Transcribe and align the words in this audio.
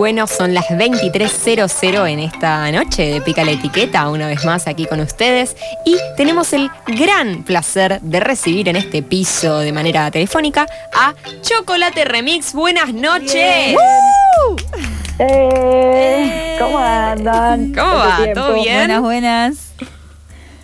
bueno, 0.00 0.26
son 0.26 0.54
las 0.54 0.64
23.00 0.68 2.10
en 2.10 2.20
esta 2.20 2.72
noche 2.72 3.12
de 3.12 3.20
Pica 3.20 3.44
la 3.44 3.50
Etiqueta, 3.50 4.08
una 4.08 4.28
vez 4.28 4.46
más 4.46 4.66
aquí 4.66 4.86
con 4.86 4.98
ustedes. 5.00 5.54
Y 5.84 5.98
tenemos 6.16 6.54
el 6.54 6.70
gran 6.86 7.44
placer 7.44 8.00
de 8.00 8.18
recibir 8.18 8.70
en 8.70 8.76
este 8.76 9.02
piso 9.02 9.58
de 9.58 9.72
manera 9.72 10.10
telefónica 10.10 10.66
a 10.94 11.12
Chocolate 11.42 12.06
Remix. 12.06 12.54
Buenas 12.54 12.94
noches. 12.94 13.76
Eh, 15.18 16.56
¿Cómo 16.58 16.78
andan? 16.78 17.74
¿Cómo 17.74 17.92
va? 17.92 18.20
¿Todo 18.32 18.54
bien? 18.54 18.76
Buenas, 18.78 19.00
buenas. 19.02 19.69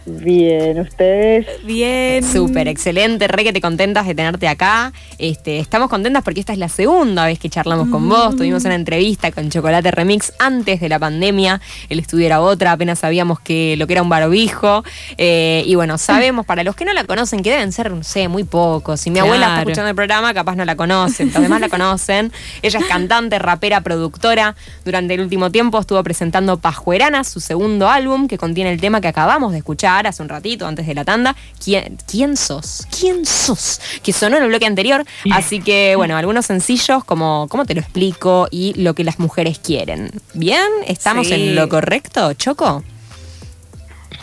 Bien, 0.07 0.79
¿ustedes? 0.79 1.46
Bien. 1.64 2.22
Súper, 2.22 2.68
excelente, 2.68 3.27
re 3.27 3.43
que 3.43 3.52
te 3.52 3.61
contentas 3.61 4.07
de 4.07 4.14
tenerte 4.14 4.46
acá. 4.46 4.93
Este, 5.18 5.59
estamos 5.59 5.90
contentas 5.90 6.22
porque 6.22 6.39
esta 6.39 6.53
es 6.53 6.61
la 6.61 6.68
segunda 6.68 7.26
vez 7.26 7.40
que 7.40 7.50
charlamos 7.50 7.89
con 7.89 8.08
vos. 8.08 8.36
Tuvimos 8.36 8.64
una 8.64 8.77
entrevista 8.77 9.32
con 9.32 9.50
Chocolate 9.50 9.90
Remix 9.90 10.32
antes 10.39 10.80
de 10.80 10.89
la 10.89 11.00
pandemia. 11.00 11.61
El 11.89 11.99
estudio 11.99 12.27
era 12.27 12.40
otra, 12.40 12.71
apenas 12.71 13.00
sabíamos 13.00 13.40
que 13.40 13.75
lo 13.77 13.89
que 13.89 13.94
era 13.94 14.03
un 14.03 14.08
barbijo. 14.08 14.85
Eh, 15.18 15.64
y 15.66 15.75
bueno, 15.75 15.99
sabemos, 15.99 16.46
para 16.46 16.63
los 16.63 16.77
que 16.77 16.85
no 16.85 16.93
la 16.93 17.02
conocen, 17.02 17.43
que 17.43 17.50
deben 17.50 17.72
ser, 17.72 17.91
no 17.91 18.04
sé, 18.04 18.29
muy 18.29 18.44
pocos. 18.44 19.00
Si 19.00 19.11
mi 19.11 19.18
abuela 19.18 19.46
está 19.46 19.61
escuchando 19.63 19.91
el 19.91 19.96
programa, 19.96 20.32
capaz 20.35 20.54
no 20.54 20.64
la 20.64 20.77
conocen, 20.77 21.32
los 21.35 21.43
demás 21.43 21.61
la 21.61 21.68
conocen. 21.68 22.32
Ella 22.63 22.79
es 22.79 22.86
cantante, 22.86 23.41
rapera, 23.41 23.80
productora. 23.80 24.54
Durante 24.85 25.14
el 25.14 25.21
último 25.21 25.50
tiempo 25.50 25.80
estuvo 25.80 26.00
presentando 26.04 26.58
Pajuerana, 26.58 27.25
su 27.25 27.41
segundo 27.41 27.88
álbum, 27.88 28.29
que 28.29 28.38
contiene 28.38 28.71
el 28.71 28.80
tema 28.80 29.00
que 29.00 29.08
acabamos 29.08 29.50
de 29.50 29.58
escuchar 29.58 29.96
hace 30.07 30.21
un 30.23 30.29
ratito, 30.29 30.67
antes 30.67 30.85
de 30.86 30.95
la 30.95 31.05
tanda. 31.05 31.36
¿Quién, 31.64 31.96
quién 32.11 32.36
sos? 32.36 32.89
¿Quién 32.98 33.25
sos? 33.25 33.81
Que 34.03 34.12
sonó 34.12 34.36
en 34.36 34.42
el 34.42 34.48
bloque 34.48 34.67
anterior. 34.67 35.05
Así 35.31 35.61
que, 35.61 35.95
bueno, 35.95 36.17
algunos 36.17 36.47
sencillos 36.47 37.05
como 37.05 37.47
¿Cómo 37.48 37.64
te 37.67 37.75
lo 37.75 37.80
explico? 37.80 38.48
y 38.50 38.75
lo 38.75 38.94
que 38.94 39.05
las 39.05 39.20
mujeres 39.20 39.61
quieren. 39.61 40.11
¿Bien? 40.34 40.66
¿Estamos 40.88 41.28
Sí. 41.28 41.34
en 41.34 41.55
lo 41.55 41.69
correcto, 41.69 42.33
Choco? 42.34 42.83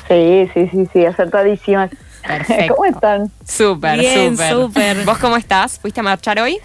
Sí, 0.08 0.50
sí, 0.54 0.68
sí, 0.72 0.88
sí, 0.92 1.06
acertadísimas. 1.06 1.90
Perfecto. 2.28 2.76
¿Cómo 2.76 2.86
están? 2.86 3.32
Súper, 3.48 4.00
Bien, 4.00 4.32
súper. 4.32 4.52
súper. 4.52 5.06
¿Vos 5.06 5.18
cómo 5.18 5.38
estás? 5.38 5.80
¿Fuiste 5.80 6.00
a 6.00 6.04
marchar 6.04 6.40
hoy? 6.40 6.58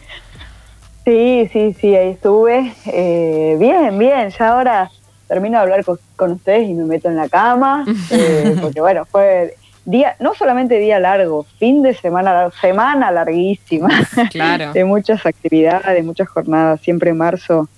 Sí, 1.05 1.49
sí, 1.53 1.75
sí, 1.81 1.95
ahí 1.97 2.11
estuve. 2.11 2.75
Eh, 2.87 3.57
bien, 3.59 3.99
bien, 3.99 4.31
ya 4.39 4.49
ahora 4.51 4.91
termino 5.29 5.59
de 5.59 5.63
hablar 5.63 5.85
con, 5.85 5.99
con 6.17 6.33
ustedes 6.33 6.69
y 6.69 6.75
me 6.75 6.85
meto 6.85 7.09
en 7.09 7.17
la 7.17 7.29
cama, 7.29 7.85
eh, 8.11 8.57
porque 8.61 8.81
bueno, 8.81 9.05
fue 9.05 9.55
día, 9.85 10.17
no 10.21 10.35
solamente 10.35 10.79
día 10.79 10.99
largo, 10.99 11.47
fin 11.59 11.83
de 11.83 11.95
semana, 11.95 12.51
semana 12.61 13.11
larguísima, 13.13 13.89
Claro. 14.31 14.73
de 14.73 14.85
muchas 14.85 15.25
actividades, 15.27 15.95
de 15.95 16.03
muchas 16.03 16.29
jornadas, 16.29 16.81
siempre 16.81 17.13
marzo 17.13 17.69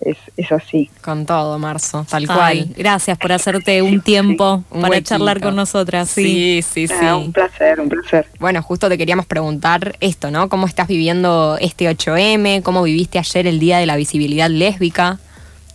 es, 0.00 0.18
es 0.36 0.52
así. 0.52 0.90
Con 1.00 1.24
todo, 1.24 1.58
Marzo, 1.58 2.04
tal 2.08 2.26
Ay, 2.28 2.36
cual. 2.64 2.74
gracias 2.76 3.16
por 3.16 3.32
hacerte 3.32 3.80
un 3.80 4.02
tiempo 4.02 4.62
Un 4.70 4.82
para 4.82 4.90
huequito. 4.90 5.08
charlar 5.08 5.40
con 5.40 5.56
nosotras. 5.56 6.10
Sí. 6.10 6.62
Sí, 6.62 6.86
sí, 6.86 6.88
sí. 6.88 6.94
Ah, 7.06 7.16
un 7.16 7.32
placer, 7.32 7.80
un 7.80 7.88
placer. 7.88 8.26
Bueno, 8.38 8.60
justo 8.62 8.90
te 8.90 8.98
queríamos 8.98 9.24
preguntar 9.24 9.96
esto, 10.00 10.30
¿no? 10.30 10.50
¿Cómo 10.50 10.66
estás 10.66 10.86
viviendo 10.86 11.56
este 11.60 11.88
8M? 11.90 12.62
¿Cómo 12.62 12.82
viviste 12.82 13.18
ayer 13.18 13.46
el 13.46 13.58
Día 13.58 13.78
de 13.78 13.86
la 13.86 13.96
Visibilidad 13.96 14.50
Lésbica? 14.50 15.18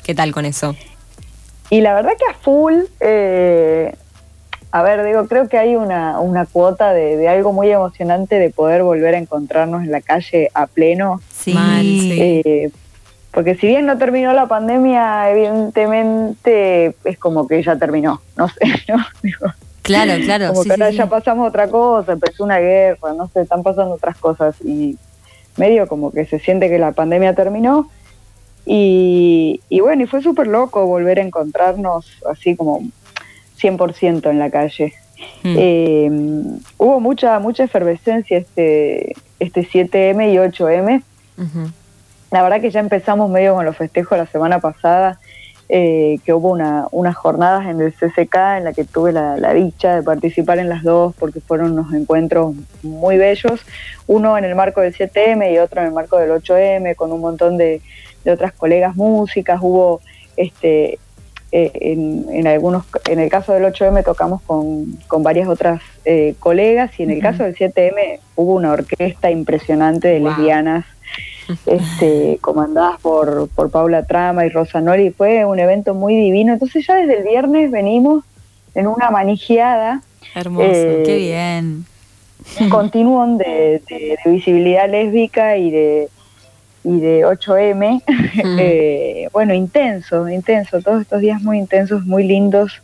¿Qué 0.04 0.14
tal 0.14 0.32
con 0.34 0.46
eso? 0.46 0.76
Y 1.72 1.80
la 1.82 1.94
verdad 1.96 2.12
que 2.20 2.26
a 2.30 2.34
full, 2.36 2.74
eh, 3.00 3.96
a 4.72 4.84
ver, 4.84 5.06
digo, 5.06 5.26
creo 5.28 5.48
que 5.48 5.58
hay 5.58 5.76
una, 5.78 6.20
una 6.20 6.46
cuota 6.46 6.92
de, 6.94 7.16
de 7.16 7.28
algo 7.30 7.54
muy 7.54 7.72
emocionante 7.72 8.40
de 8.40 8.50
poder 8.50 8.84
volver 8.84 9.16
a 9.16 9.18
encontrarnos 9.18 9.82
en 9.84 9.92
la 9.92 10.02
calle 10.02 10.50
a 10.54 10.68
pleno. 10.68 11.22
Sí. 11.34 11.54
Mal, 11.54 11.82
sí. 11.82 12.20
Eh, 12.22 12.72
porque 13.32 13.56
si 13.56 13.68
bien 13.68 13.86
no 13.86 13.98
terminó 13.98 14.34
la 14.34 14.48
pandemia, 14.48 15.32
evidentemente 15.32 16.94
es 17.06 17.18
como 17.18 17.48
que 17.48 17.64
ya 17.64 17.78
terminó, 17.78 18.22
no 18.36 18.50
sé, 18.50 18.60
¿no? 18.90 18.98
Digo, 19.24 19.48
Claro, 19.82 20.14
claro. 20.24 20.50
como 20.50 20.64
sí, 20.64 20.70
que 20.70 20.76
sí, 20.76 20.82
ahora 20.82 20.92
sí. 20.92 20.98
ya 20.98 21.06
pasamos 21.08 21.48
otra 21.48 21.68
cosa, 21.70 22.12
empezó 22.12 22.44
una 22.44 22.60
guerra, 22.60 23.14
no 23.16 23.28
sé, 23.30 23.42
están 23.42 23.64
pasando 23.64 23.96
otras 23.96 24.16
cosas 24.18 24.56
y 24.64 24.98
medio 25.58 25.88
como 25.88 26.12
que 26.12 26.26
se 26.26 26.38
siente 26.40 26.70
que 26.70 26.78
la 26.78 26.92
pandemia 26.92 27.34
terminó 27.34 27.90
y, 28.66 29.62
y 29.70 29.80
bueno, 29.80 30.04
y 30.04 30.08
fue 30.08 30.22
súper 30.22 30.48
loco 30.48 30.86
volver 30.86 31.20
a 31.20 31.24
encontrarnos 31.24 32.06
así 32.30 32.56
como 32.56 32.82
100% 33.60 34.30
en 34.30 34.40
la 34.40 34.50
calle. 34.50 34.94
Mm. 35.44 35.56
Eh, 35.58 36.10
hubo 36.78 37.00
mucha 37.00 37.38
mucha 37.40 37.64
efervescencia 37.64 38.38
este 38.38 39.16
este 39.40 39.62
7M 39.68 40.34
y 40.34 40.38
8M. 40.38 41.04
Ujú. 41.38 41.72
La 42.32 42.44
verdad 42.44 42.62
que 42.62 42.72
ya 42.72 42.80
empezamos 42.80 43.30
medio 43.30 43.56
con 43.56 43.66
los 43.66 43.76
festejos 43.76 44.18
la 44.18 44.26
semana 44.26 44.60
pasada, 44.60 45.20
eh, 45.68 46.20
que 46.24 46.34
hubo 46.34 46.50
una, 46.50 46.88
unas 46.92 47.16
jornadas 47.16 47.66
en 47.68 47.82
el 47.82 47.94
CCK 47.94 48.36
en 48.58 48.64
la 48.64 48.74
que 48.74 48.86
tuve 48.86 49.12
la, 49.12 49.36
la 49.38 49.54
dicha 49.54 49.96
de 49.96 50.04
participar 50.04 50.60
en 50.60 50.70
las 50.70 50.84
dos 50.84 51.14
porque 51.18 51.42
fueron 51.42 51.74
unos 51.74 51.94
encuentros 51.94 52.56
muy 52.84 53.18
bellos, 53.18 53.62
uno 54.08 54.38
en 54.38 54.46
el 54.46 54.56
marco 54.56 54.80
del 54.80 54.94
7M 54.96 55.54
y 55.54 55.58
otro 55.58 55.82
en 55.82 55.88
el 55.88 55.94
marco 55.94 56.18
del 56.18 56.32
8M, 56.32 56.96
con 56.96 57.12
un 57.12 57.20
montón 57.20 57.58
de, 57.58 57.82
de 58.24 58.32
otras 58.32 58.54
colegas 58.54 58.96
músicas, 58.96 59.60
hubo 59.62 60.02
este 60.38 61.00
eh, 61.54 61.72
en, 61.74 62.26
en 62.32 62.48
algunos 62.48 62.86
en 63.10 63.20
el 63.20 63.30
caso 63.30 63.52
del 63.52 63.64
8M 63.66 64.06
tocamos 64.06 64.42
con, 64.44 64.86
con 65.08 65.22
varias 65.22 65.50
otras 65.50 65.82
eh, 66.06 66.34
colegas 66.40 66.98
y 66.98 67.04
en 67.04 67.12
el 67.12 67.22
caso 67.22 67.44
del 67.44 67.56
7M 67.56 68.20
hubo 68.38 68.56
una 68.56 68.72
orquesta 68.72 69.30
impresionante 69.30 70.08
de 70.08 70.20
Wow. 70.20 70.30
lesbianas 70.30 70.86
este, 71.66 72.38
comandadas 72.40 73.02
por, 73.02 73.50
por 73.50 73.70
Paula 73.70 74.06
Trama 74.06 74.46
y 74.46 74.50
Rosa 74.50 74.80
Nori, 74.80 75.10
fue 75.12 75.44
un 75.46 75.60
evento 75.60 75.94
muy 75.94 76.16
divino. 76.16 76.54
Entonces 76.54 76.88
ya 76.88 76.96
desde 76.96 77.18
el 77.18 77.24
viernes 77.28 77.70
venimos 77.70 78.24
en 78.74 78.88
una 78.88 79.10
manijeada, 79.12 80.02
Hermoso. 80.34 80.66
eh, 80.70 81.04
Qué 81.06 81.18
bien. 81.18 81.86
un 82.62 82.70
continuum 82.70 83.38
de, 83.38 83.82
de- 83.90 84.18
de 84.24 84.32
visibilidad 84.32 84.90
lésbica 84.90 85.58
y 85.58 85.70
de 85.70 86.08
y 86.84 87.00
de 87.00 87.26
8M, 87.26 88.02
Mm. 88.08 88.58
eh, 88.60 89.30
bueno, 89.32 89.54
intenso, 89.54 90.28
intenso, 90.30 90.82
todos 90.82 91.02
estos 91.02 91.22
días 91.22 91.42
muy 91.42 91.58
intensos, 91.58 92.06
muy 92.06 92.24
lindos, 92.24 92.82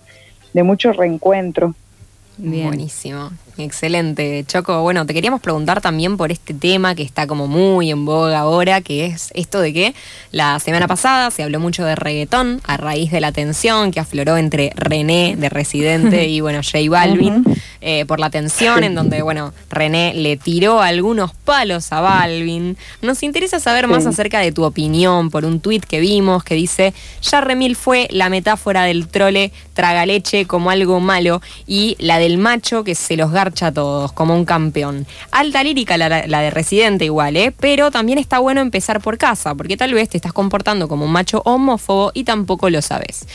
de 0.54 0.64
mucho 0.64 0.94
reencuentro. 0.94 1.76
Bien. 2.40 2.68
Buenísimo, 2.68 3.32
excelente. 3.58 4.44
Choco, 4.48 4.82
bueno, 4.84 5.06
te 5.08 5.14
queríamos 5.16 5.42
preguntar 5.42 5.82
también 5.82 6.18
por 6.18 6.32
este 6.32 6.54
tema 6.54 6.94
que 6.94 7.02
está 7.02 7.26
como 7.26 7.48
muy 7.48 7.90
en 7.90 8.06
boga 8.06 8.40
ahora, 8.40 8.82
que 8.82 9.08
es 9.08 9.32
esto 9.34 9.60
de 9.60 9.74
que 9.74 9.96
la 10.32 10.60
semana 10.60 10.88
pasada 10.88 11.32
se 11.32 11.42
habló 11.42 11.60
mucho 11.60 11.84
de 11.84 11.96
reggaetón 11.96 12.62
a 12.66 12.78
raíz 12.78 13.12
de 13.12 13.22
la 13.22 13.32
tensión 13.32 13.92
que 13.92 14.00
afloró 14.00 14.38
entre 14.38 14.72
René 14.76 15.36
de 15.36 15.50
Residente 15.50 16.28
y, 16.28 16.42
bueno, 16.42 16.62
J 16.64 16.78
Balvin, 16.90 17.44
eh, 17.82 18.06
por 18.06 18.20
la 18.20 18.30
tensión 18.30 18.84
en 18.84 18.94
donde, 18.94 19.24
bueno, 19.24 19.52
René 19.72 20.14
le 20.14 20.38
tiró 20.38 20.82
algunos 20.82 21.34
palos 21.34 21.92
a 21.92 22.02
Balvin. 22.02 22.78
Nos 23.02 23.24
interesa 23.24 23.60
saber 23.60 23.88
más 23.88 24.04
Sí. 24.04 24.10
acerca 24.10 24.40
de 24.42 24.52
tu 24.52 24.64
opinión 24.64 25.32
por 25.32 25.44
un 25.44 25.60
tuit 25.60 25.84
que 25.84 26.00
vimos 26.00 26.44
que 26.44 26.54
dice, 26.54 26.94
ya 27.24 27.42
Remil 27.42 27.76
fue 27.76 28.08
la 28.12 28.30
metáfora 28.30 28.84
del 28.84 29.08
trole 29.08 29.52
tragaleche 29.74 30.46
como 30.46 30.70
algo 30.70 31.00
malo 31.00 31.42
y 31.66 31.96
la 32.00 32.20
del 32.28 32.38
macho 32.38 32.84
que 32.84 32.94
se 32.94 33.16
los 33.16 33.32
garcha 33.32 33.68
a 33.68 33.72
todos 33.72 34.12
como 34.12 34.36
un 34.36 34.44
campeón. 34.44 35.08
Alta 35.32 35.64
lírica 35.64 35.98
la, 35.98 36.28
la 36.28 36.42
de 36.42 36.50
Residente 36.50 37.06
igual, 37.06 37.38
¿eh? 37.38 37.54
Pero 37.58 37.90
también 37.90 38.20
está 38.20 38.40
bueno 38.40 38.60
empezar 38.60 39.00
por 39.00 39.18
casa, 39.18 39.56
porque 39.56 39.78
tal 39.78 39.94
vez 39.94 40.10
te 40.10 40.18
estás 40.18 40.34
comportando 40.34 40.90
como 40.90 41.06
un 41.06 41.12
macho 41.12 41.42
homófobo 41.46 42.12
y 42.14 42.26
tampoco 42.26 42.70
lo 42.70 42.82
sabes. 42.82 43.26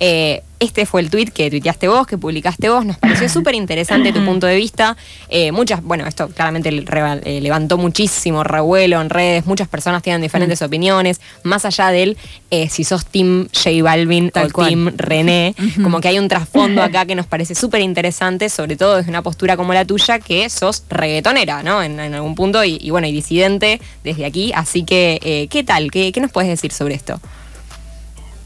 Eh, 0.00 0.42
este 0.60 0.86
fue 0.86 1.00
el 1.00 1.10
tweet 1.10 1.26
que 1.26 1.50
tuiteaste 1.50 1.86
vos, 1.86 2.06
que 2.06 2.18
publicaste 2.18 2.68
vos. 2.68 2.84
Nos 2.84 2.98
pareció 2.98 3.28
súper 3.28 3.54
interesante 3.54 4.12
tu 4.12 4.24
punto 4.24 4.46
de 4.46 4.56
vista. 4.56 4.96
Eh, 5.28 5.52
muchas, 5.52 5.82
bueno, 5.82 6.06
esto 6.06 6.28
claramente 6.28 6.70
eh, 6.70 7.40
levantó 7.40 7.78
muchísimo 7.78 8.42
revuelo 8.42 9.00
en 9.00 9.08
redes. 9.08 9.46
Muchas 9.46 9.68
personas 9.68 10.02
tienen 10.02 10.20
diferentes 10.20 10.60
opiniones. 10.62 11.20
Más 11.44 11.64
allá 11.64 11.90
del 11.90 12.16
eh, 12.50 12.68
si 12.68 12.82
sos 12.82 13.06
Team 13.06 13.48
J 13.54 13.82
Balvin 13.82 14.30
Tal 14.30 14.48
o 14.48 14.50
cual. 14.50 14.68
Team 14.68 14.92
René. 14.96 15.54
Como 15.82 16.00
que 16.00 16.08
hay 16.08 16.18
un 16.18 16.28
trasfondo 16.28 16.82
acá 16.82 17.06
que 17.06 17.14
nos 17.14 17.26
parece 17.26 17.54
súper 17.54 17.80
interesante, 17.80 18.48
sobre 18.48 18.76
todo 18.76 18.96
desde 18.96 19.10
una 19.10 19.22
postura 19.22 19.56
como 19.56 19.72
la 19.72 19.84
tuya, 19.84 20.18
que 20.18 20.50
sos 20.50 20.84
reggaetonera, 20.88 21.62
¿no? 21.62 21.82
En, 21.82 22.00
en 22.00 22.14
algún 22.14 22.34
punto, 22.34 22.64
y, 22.64 22.78
y 22.80 22.90
bueno, 22.90 23.06
y 23.06 23.12
disidente 23.12 23.80
desde 24.02 24.24
aquí. 24.24 24.52
Así 24.54 24.82
que, 24.84 25.20
eh, 25.22 25.46
¿qué 25.48 25.62
tal? 25.62 25.90
¿Qué, 25.90 26.10
¿Qué 26.10 26.20
nos 26.20 26.32
puedes 26.32 26.50
decir 26.50 26.72
sobre 26.72 26.94
esto? 26.94 27.20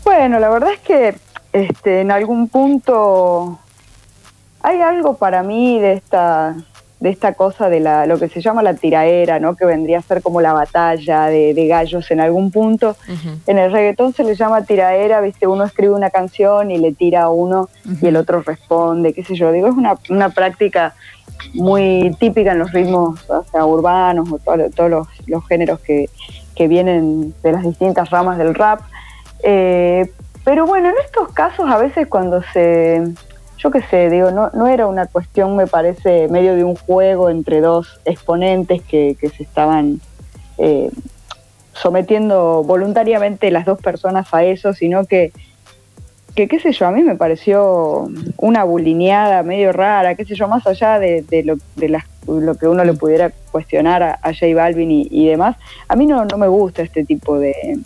Bueno, 0.05 0.39
la 0.39 0.49
verdad 0.49 0.73
es 0.73 0.81
que 0.81 1.15
este, 1.53 2.01
en 2.01 2.11
algún 2.11 2.49
punto 2.49 3.59
hay 4.63 4.81
algo 4.81 5.17
para 5.17 5.43
mí 5.43 5.79
de 5.81 5.95
esta 5.95 6.55
de 7.01 7.11
esta 7.11 7.35
cosa 7.35 7.69
de 7.69 7.81
la 7.81 8.07
lo 8.07 8.17
que 8.21 8.29
se 8.29 8.41
llama 8.41 8.63
la 8.63 8.75
tiraera, 8.75 9.41
¿no? 9.41 9.57
Que 9.57 9.65
vendría 9.65 9.99
a 9.99 10.03
ser 10.03 10.23
como 10.23 10.41
la 10.41 10.53
batalla 10.53 11.27
de, 11.27 11.53
de 11.53 11.67
gallos 11.67 12.09
en 12.13 12.21
algún 12.21 12.53
punto. 12.53 12.95
En 13.49 13.59
el 13.59 13.73
reggaetón 13.73 14.13
se 14.15 14.23
le 14.23 14.37
llama 14.37 14.63
tiraera, 14.63 15.21
viste, 15.21 15.49
uno 15.49 15.65
escribe 15.65 15.95
una 15.95 16.11
canción 16.11 16.71
y 16.71 16.79
le 16.79 16.93
tira 16.93 17.25
a 17.25 17.29
uno 17.31 17.69
y 18.01 18.07
el 18.07 18.15
otro 18.17 18.41
responde, 18.43 19.13
qué 19.15 19.25
sé 19.25 19.35
yo. 19.35 19.51
Digo, 19.51 19.67
es 19.67 19.75
una, 19.75 19.95
una 20.11 20.29
práctica 20.29 20.95
muy 21.55 22.15
típica 22.21 22.53
en 22.53 22.61
los 22.61 22.71
ritmos 22.71 23.29
o 23.29 23.43
sea, 23.51 23.67
urbanos 23.67 24.31
o 24.31 24.39
todo- 24.39 24.71
todos 24.71 24.89
los, 24.91 25.09
los 25.27 25.45
géneros 25.49 25.81
que, 25.81 26.09
que 26.55 26.69
vienen 26.69 27.35
de 27.43 27.51
las 27.51 27.65
distintas 27.65 28.11
ramas 28.11 28.39
del 28.39 28.55
rap. 28.55 28.81
Eh, 29.43 30.09
pero 30.45 30.67
bueno, 30.67 30.89
en 30.89 30.97
estos 31.05 31.33
casos 31.33 31.71
a 31.71 31.79
veces 31.79 32.09
cuando 32.09 32.43
se, 32.53 33.03
yo 33.59 33.71
qué 33.71 33.81
sé, 33.83 34.11
digo, 34.11 34.33
no, 34.33 34.51
no 34.55 34.67
era 34.67 34.87
una 34.87 35.07
cuestión, 35.07 35.57
me 35.57 35.69
parece, 35.69 36.27
medio 36.29 36.57
de 36.57 36.65
un 36.65 36.75
juego 36.75 37.31
entre 37.31 37.61
dos 37.61 38.01
exponentes 38.05 38.83
que, 38.83 39.17
se 39.21 39.43
estaban 39.43 40.01
eh, 40.59 40.91
sometiendo 41.73 42.65
voluntariamente 42.65 43.53
las 43.53 43.65
dos 43.65 43.79
personas 43.81 44.35
a 44.35 44.43
eso, 44.43 44.73
sino 44.73 45.05
que, 45.05 45.33
que, 46.35 46.49
qué 46.49 46.59
sé 46.59 46.73
yo, 46.73 46.89
a 46.89 46.91
mí 46.91 47.05
me 47.05 47.15
pareció 47.15 48.09
una 48.37 48.65
bulineada 48.65 49.45
medio 49.45 49.71
rara, 49.73 50.17
qué 50.17 50.25
sé 50.25 50.35
yo, 50.35 50.49
más 50.49 50.67
allá 50.67 50.99
de, 50.99 51.25
lo, 51.45 51.57
de 51.77 52.03
lo 52.27 52.55
que 52.57 52.67
uno 52.67 52.83
le 52.83 52.95
pudiera 52.95 53.31
cuestionar 53.53 54.03
a, 54.03 54.19
a 54.23 54.33
J 54.33 54.47
Balvin 54.57 54.91
y, 54.91 55.29
demás, 55.29 55.57
a 55.87 55.95
mí 55.95 56.07
no, 56.07 56.25
no 56.25 56.37
me 56.37 56.49
gusta 56.49 56.83
este 56.83 57.05
tipo 57.05 57.39
de 57.39 57.79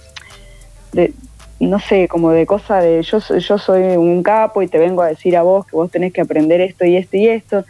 no 1.58 1.78
sé, 1.78 2.08
como 2.08 2.30
de 2.32 2.46
cosa 2.46 2.80
de 2.80 3.02
yo, 3.02 3.18
yo 3.18 3.58
soy 3.58 3.96
un 3.96 4.22
capo 4.22 4.62
y 4.62 4.68
te 4.68 4.78
vengo 4.78 5.02
a 5.02 5.08
decir 5.08 5.36
a 5.36 5.42
vos 5.42 5.66
que 5.66 5.76
vos 5.76 5.90
tenés 5.90 6.12
que 6.12 6.20
aprender 6.20 6.60
esto 6.60 6.84
y 6.84 6.96
esto 6.96 7.16
y 7.16 7.28
esto. 7.28 7.64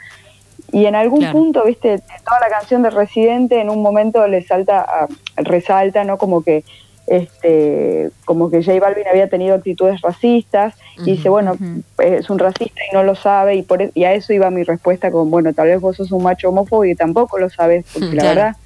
Y 0.72 0.86
en 0.86 0.96
algún 0.96 1.30
punto, 1.30 1.64
viste, 1.64 2.02
toda 2.24 2.40
la 2.40 2.48
canción 2.48 2.82
de 2.82 2.90
Residente 2.90 3.60
en 3.60 3.70
un 3.70 3.82
momento 3.82 4.26
le 4.26 4.42
salta, 4.42 5.06
resalta, 5.36 6.02
¿no? 6.02 6.18
Como 6.18 6.42
que 6.42 6.64
este 7.06 8.10
como 8.24 8.50
que 8.50 8.64
J 8.64 8.80
Balvin 8.80 9.06
había 9.06 9.28
tenido 9.28 9.54
actitudes 9.54 10.00
racistas 10.00 10.74
y 10.98 11.12
dice, 11.12 11.28
bueno, 11.28 11.56
es 11.98 12.28
un 12.28 12.38
racista 12.40 12.80
y 12.90 12.94
no 12.94 13.04
lo 13.04 13.14
sabe 13.14 13.54
y, 13.54 13.62
por, 13.62 13.80
e, 13.80 13.92
y 13.94 14.02
a 14.02 14.12
eso 14.12 14.32
iba 14.32 14.50
mi 14.50 14.64
respuesta 14.64 15.12
con, 15.12 15.30
bueno, 15.30 15.54
tal 15.54 15.68
vez 15.68 15.80
vos 15.80 15.96
sos 15.96 16.10
un 16.10 16.24
macho 16.24 16.48
homófobo 16.48 16.84
y 16.84 16.96
tampoco 16.96 17.38
lo 17.38 17.48
sabes, 17.48 17.84
porque 17.92 18.16
la 18.16 18.24
verdad 18.24 18.56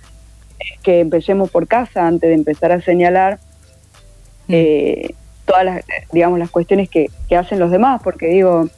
es 0.58 0.80
que 0.80 1.00
empecemos 1.00 1.50
por 1.50 1.66
casa 1.66 2.06
antes 2.06 2.30
de 2.30 2.34
empezar 2.34 2.72
a 2.72 2.80
señalar 2.80 3.40
eh, 4.50 5.14
todas 5.44 5.64
las, 5.64 5.84
digamos, 6.12 6.38
las 6.38 6.50
cuestiones 6.50 6.88
que, 6.88 7.08
hacen 7.36 7.58
los 7.58 7.70
demás, 7.70 8.00
porque 8.02 8.26
digo, 8.28 8.68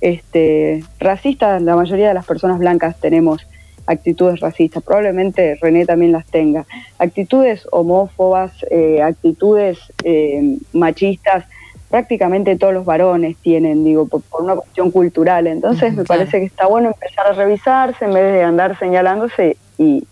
este, 0.00 0.84
racistas, 0.98 1.62
la 1.62 1.76
mayoría 1.76 2.08
de 2.08 2.14
las 2.14 2.26
personas 2.26 2.58
blancas 2.58 2.98
tenemos 3.00 3.46
actitudes 3.86 4.40
racistas, 4.40 4.82
probablemente 4.82 5.56
René 5.60 5.86
también 5.86 6.12
las 6.12 6.26
tenga, 6.26 6.66
actitudes 6.98 7.66
homófobas, 7.72 8.52
eh, 8.70 9.00
actitudes 9.02 9.78
eh, 10.04 10.58
machistas, 10.72 11.44
prácticamente 11.88 12.56
todos 12.56 12.74
los 12.74 12.84
varones 12.84 13.36
tienen, 13.38 13.84
digo, 13.84 14.06
por, 14.06 14.22
una 14.38 14.56
cuestión 14.56 14.90
cultural, 14.90 15.46
entonces 15.46 15.94
me 15.94 16.04
parece 16.04 16.40
que 16.40 16.46
está 16.46 16.66
bueno 16.66 16.88
empezar 16.88 17.26
a 17.26 17.32
revisarse 17.32 18.04
en 18.04 18.12
vez 18.12 18.32
de 18.34 18.42
andar 18.42 18.78
señalándose 18.78 19.56
y, 19.78 20.06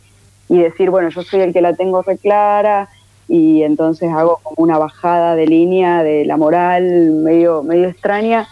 y 0.48 0.58
decir, 0.58 0.88
bueno, 0.88 1.10
yo 1.10 1.22
soy 1.22 1.40
el 1.40 1.52
que 1.52 1.60
la 1.60 1.74
tengo 1.74 2.00
reclara, 2.00 2.88
y 3.28 3.62
entonces 3.62 4.10
hago 4.12 4.38
como 4.42 4.64
una 4.64 4.78
bajada 4.78 5.34
de 5.34 5.46
línea 5.46 6.02
de 6.02 6.24
la 6.24 6.36
moral 6.36 7.10
medio, 7.10 7.62
medio 7.62 7.88
extraña, 7.88 8.48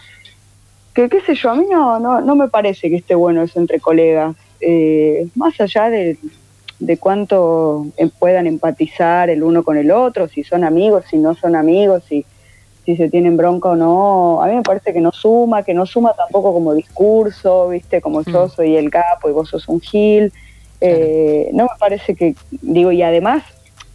que 0.95 1.09
qué 1.09 1.21
sé 1.21 1.35
yo, 1.35 1.51
a 1.51 1.55
mí 1.55 1.67
no, 1.71 1.99
no, 1.99 2.21
no 2.21 2.37
me 2.37 2.49
parece 2.49 2.91
que 2.91 2.97
esté 2.97 3.15
bueno 3.15 3.43
eso 3.43 3.61
entre 3.61 3.81
colegas, 3.81 4.37
eh, 4.61 5.29
más 5.35 5.61
allá 5.61 5.91
de, 5.91 6.19
de 6.79 6.97
cuánto 6.97 7.87
em, 7.97 8.11
puedan 8.11 8.47
empatizar 8.47 9.31
el 9.31 9.43
uno 9.43 9.63
con 9.63 9.77
el 9.77 9.91
otro, 9.91 10.29
si 10.29 10.43
son 10.43 10.65
amigos, 10.65 11.05
si 11.09 11.19
no 11.19 11.35
son 11.35 11.57
amigos, 11.57 12.03
si, 12.09 12.25
si 12.85 12.97
se 12.97 13.09
tienen 13.09 13.37
bronca 13.37 13.71
o 13.71 13.77
no, 13.77 14.43
a 14.43 14.47
mí 14.47 14.57
me 14.57 14.63
parece 14.63 14.93
que 14.93 15.01
no 15.01 15.13
suma, 15.13 15.63
que 15.63 15.75
no 15.75 15.87
suma 15.87 16.15
tampoco 16.15 16.53
como 16.53 16.75
discurso, 16.75 17.69
viste, 17.69 18.01
como 18.01 18.23
yo 18.23 18.47
mm. 18.47 18.51
soy 18.51 18.77
el 18.77 18.91
capo 18.91 19.29
y 19.29 19.33
vos 19.33 19.49
sos 19.49 19.69
un 19.69 19.81
gil, 19.81 20.33
eh, 20.81 21.51
no 21.53 21.65
me 21.65 21.79
parece 21.79 22.15
que, 22.15 22.35
digo, 22.61 22.93
y 22.93 23.03
además 23.03 23.45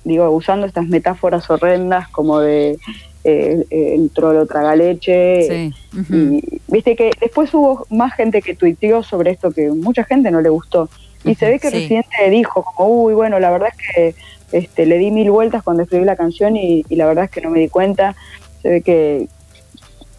digo, 0.04 0.30
usando 0.32 0.66
estas 0.66 0.88
metáforas 0.88 1.50
horrendas 1.50 2.08
como 2.10 2.40
de 2.40 2.78
eh, 3.24 3.66
el 3.70 4.10
trolo 4.12 4.46
traga 4.46 4.76
leche. 4.76 5.72
y, 5.94 6.62
viste 6.68 6.96
que 6.96 7.12
después 7.20 7.54
hubo 7.54 7.86
más 7.90 8.14
gente 8.14 8.42
que 8.42 8.56
tuiteó 8.56 9.04
sobre 9.04 9.32
esto 9.32 9.52
que 9.52 9.70
mucha 9.70 10.04
gente 10.04 10.32
no 10.32 10.42
le 10.42 10.50
gustó. 10.50 10.90
Y 11.24 11.36
se 11.36 11.50
ve 11.50 11.60
que 11.60 11.68
el 11.68 11.74
presidente 11.74 12.30
dijo 12.30 12.64
como, 12.64 13.04
uy, 13.04 13.14
bueno, 13.14 13.40
la 13.40 13.52
verdad 13.52 13.70
es 13.78 13.96
que 13.96 14.16
este, 14.58 14.86
le 14.86 14.98
di 14.98 15.12
mil 15.12 15.30
vueltas 15.32 15.64
cuando 15.64 15.84
escribí 15.84 16.06
la 16.06 16.16
canción 16.16 16.56
y, 16.56 16.84
la 16.90 17.06
verdad 17.06 17.26
es 17.26 17.32
que 17.32 17.42
no 17.42 17.50
me 17.50 17.60
di 17.60 17.68
cuenta. 17.68 18.16
Se 18.62 18.70
ve 18.70 18.82
que, 18.82 19.28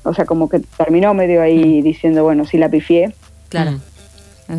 o 0.03 0.13
sea, 0.13 0.27
como 0.27 0.49
que 0.49 0.61
terminó 0.77 1.15
medio 1.15 1.41
ahí 1.43 1.81
diciendo, 1.83 2.23
bueno, 2.23 2.45
sí 2.45 2.59
la 2.59 2.69
pifié. 2.69 3.15
Claro 3.49 3.81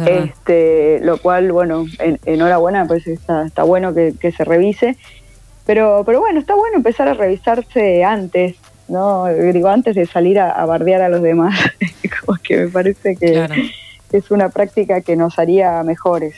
este, 0.07 0.99
lo 1.01 1.17
cual, 1.17 1.51
bueno, 1.51 1.85
enhorabuena, 2.25 2.85
pues 2.85 3.07
está, 3.07 3.45
está 3.45 3.63
bueno 3.63 3.93
que, 3.93 4.31
se 4.31 4.43
revise. 4.43 4.97
Pero, 5.65 6.03
pero 6.05 6.19
bueno, 6.19 6.39
está 6.39 6.55
bueno 6.55 6.77
empezar 6.77 7.07
a 7.07 7.13
revisarse 7.13 8.03
antes, 8.03 8.55
¿no? 8.87 9.25
Digo, 9.27 9.67
antes 9.69 9.95
de 9.95 10.05
salir 10.05 10.39
a, 10.39 10.65
bardear 10.65 11.01
a 11.01 11.09
los 11.09 11.21
demás. 11.21 11.59
Como 12.25 12.37
que 12.41 12.57
me 12.57 12.67
parece 12.67 13.15
que, 13.15 13.47
es 14.11 14.31
una 14.31 14.49
práctica 14.49 15.01
que 15.01 15.15
nos 15.15 15.39
haría 15.39 15.83
mejores. 15.83 16.35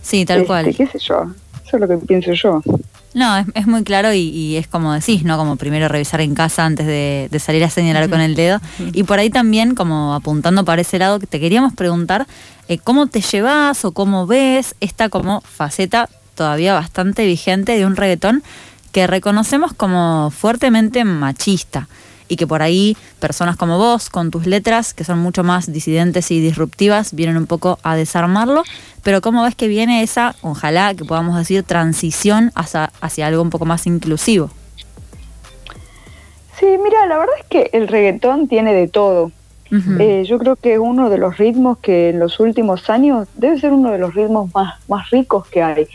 Sí, 0.00 0.24
tal 0.24 0.46
cual. 0.46 0.66
Este, 0.66 0.84
¿Qué 0.84 0.90
sé 0.90 0.98
yo? 0.98 1.24
Eso 1.64 1.76
es 1.76 1.80
lo 1.80 1.88
que 1.88 1.96
pienso 1.98 2.32
yo. 2.32 2.62
No, 3.12 3.44
es, 3.54 3.66
muy 3.66 3.82
claro 3.82 4.12
y, 4.12 4.56
es 4.56 4.68
como 4.68 4.92
decís, 4.92 5.24
¿no? 5.24 5.36
Como 5.36 5.56
primero 5.56 5.88
revisar 5.88 6.20
en 6.20 6.34
casa 6.34 6.64
antes 6.64 6.86
de, 6.86 7.28
salir 7.40 7.64
a 7.64 7.70
señalar 7.70 8.08
con 8.08 8.20
el 8.20 8.34
dedo. 8.34 8.60
Y 8.92 9.02
por 9.02 9.18
ahí 9.18 9.30
también, 9.30 9.74
como 9.74 10.14
apuntando 10.14 10.64
para 10.64 10.82
ese 10.82 10.98
lado, 10.98 11.18
te 11.18 11.40
queríamos 11.40 11.74
preguntar 11.74 12.26
eh, 12.68 12.78
cómo 12.78 13.08
te 13.08 13.20
llevas 13.20 13.84
o 13.84 13.92
cómo 13.92 14.26
ves 14.26 14.76
esta 14.80 15.08
como 15.08 15.40
faceta 15.40 16.08
todavía 16.36 16.74
bastante 16.74 17.26
vigente 17.26 17.76
de 17.76 17.84
un 17.84 17.96
reggaetón 17.96 18.42
que 18.92 19.06
reconocemos 19.06 19.72
como 19.72 20.30
fuertemente 20.30 21.04
machista 21.04 21.88
y 22.30 22.36
que 22.36 22.46
por 22.46 22.62
ahí 22.62 22.96
personas 23.18 23.56
como 23.56 23.76
vos, 23.76 24.08
con 24.08 24.30
tus 24.30 24.46
letras, 24.46 24.94
que 24.94 25.04
son 25.04 25.18
mucho 25.18 25.44
más 25.44 25.70
disidentes 25.70 26.30
y 26.30 26.40
disruptivas, 26.40 27.12
vienen 27.12 27.36
un 27.36 27.46
poco 27.46 27.78
a 27.82 27.96
desarmarlo, 27.96 28.62
pero 29.02 29.20
¿cómo 29.20 29.42
ves 29.42 29.56
que 29.56 29.68
viene 29.68 30.02
esa, 30.02 30.36
ojalá 30.40 30.94
que 30.94 31.04
podamos 31.04 31.36
decir, 31.36 31.64
transición 31.64 32.52
hacia, 32.54 32.92
hacia 33.00 33.26
algo 33.26 33.42
un 33.42 33.50
poco 33.50 33.66
más 33.66 33.86
inclusivo? 33.86 34.50
Sí, 36.58 36.66
mira, 36.82 37.06
la 37.06 37.18
verdad 37.18 37.34
es 37.40 37.46
que 37.46 37.70
el 37.72 37.88
reggaetón 37.88 38.46
tiene 38.46 38.72
de 38.72 38.86
todo. 38.86 39.32
Eh, 40.00 40.24
yo 40.26 40.38
creo 40.38 40.56
que 40.56 40.80
uno 40.80 41.10
de 41.10 41.18
los 41.18 41.38
ritmos 41.38 41.78
que 41.78 42.10
en 42.10 42.18
los 42.18 42.40
últimos 42.40 42.90
años 42.90 43.28
debe 43.36 43.58
ser 43.60 43.72
uno 43.72 43.92
de 43.92 43.98
los 43.98 44.14
ritmos 44.14 44.52
más, 44.52 44.74
más 44.88 45.10
ricos 45.10 45.46
que 45.46 45.62
hay, 45.62 45.86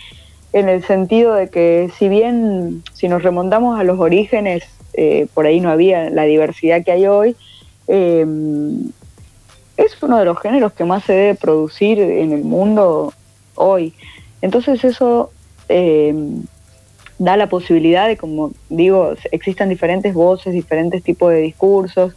en 0.54 0.70
el 0.70 0.82
sentido 0.86 1.36
de 1.36 1.50
que 1.50 1.92
si 1.98 2.08
bien 2.08 2.84
si 2.94 3.10
nos 3.10 3.22
remontamos 3.22 3.78
a 3.78 3.84
los 3.84 4.00
orígenes, 4.00 4.64
eh, 4.98 5.28
por 5.34 5.46
ahí 5.46 5.60
no 5.60 5.70
había 5.70 6.10
la 6.10 6.24
diversidad 6.24 6.84
que 6.84 6.92
hay 6.92 7.08
hoy, 7.08 7.36
eh, 7.88 8.26
es 9.78 10.02
uno 10.02 10.18
de 10.18 10.26
los 10.26 10.40
géneros 10.40 10.74
que 10.74 10.86
más 10.86 11.04
se 11.04 11.14
debe 11.14 11.36
producir 11.36 12.00
en 12.00 12.32
el 12.32 12.44
mundo 12.44 13.14
hoy. 13.56 13.94
Entonces 14.42 14.84
eso 14.84 15.32
da 17.18 17.38
la 17.38 17.48
posibilidad 17.48 18.08
de, 18.08 18.18
como 18.18 18.52
digo, 18.70 19.14
existan 19.32 19.70
diferentes 19.70 20.14
voces, 20.14 20.54
diferentes 20.54 21.04
tipos 21.04 21.32
de 21.32 21.40
discursos 21.40 22.14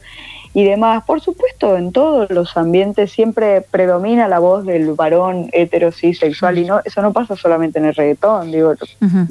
y 0.54 0.64
demás. 0.64 1.04
Por 1.04 1.20
supuesto, 1.20 1.76
en 1.76 1.92
todos 1.92 2.30
los 2.30 2.56
ambientes 2.56 3.12
siempre 3.12 3.60
predomina 3.60 4.28
la 4.28 4.38
voz 4.38 4.64
del 4.64 4.92
varón 4.94 5.48
heterosexual 5.52 6.58
y 6.58 6.64
no 6.64 6.80
eso 6.84 7.02
no 7.02 7.12
pasa 7.12 7.36
solamente 7.36 7.78
en 7.78 7.86
el 7.86 7.94
reggaetón, 7.94 8.50
digo, 8.50 8.74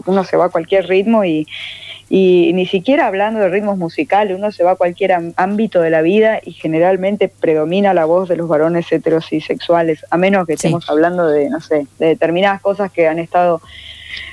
uno 0.05 0.23
se 0.23 0.37
va 0.37 0.45
a 0.45 0.49
cualquier 0.49 0.87
ritmo 0.87 1.25
y, 1.25 1.47
y 2.09 2.53
ni 2.53 2.65
siquiera 2.65 3.07
hablando 3.07 3.41
de 3.41 3.49
ritmos 3.49 3.77
musicales, 3.77 4.37
uno 4.37 4.51
se 4.53 4.63
va 4.63 4.71
a 4.71 4.75
cualquier 4.75 5.11
ámbito 5.35 5.81
de 5.81 5.89
la 5.89 6.01
vida 6.01 6.39
y 6.43 6.53
generalmente 6.53 7.27
predomina 7.27 7.93
la 7.93 8.05
voz 8.05 8.29
de 8.29 8.37
los 8.37 8.47
varones 8.47 8.89
heterosexuales, 8.89 10.05
a 10.09 10.17
menos 10.17 10.47
que 10.47 10.53
estemos 10.53 10.89
hablando 10.89 11.27
de, 11.27 11.49
no 11.49 11.59
sé, 11.59 11.85
de 11.99 12.07
determinadas 12.07 12.61
cosas 12.61 12.91
que 12.91 13.07
han 13.07 13.19
estado 13.19 13.61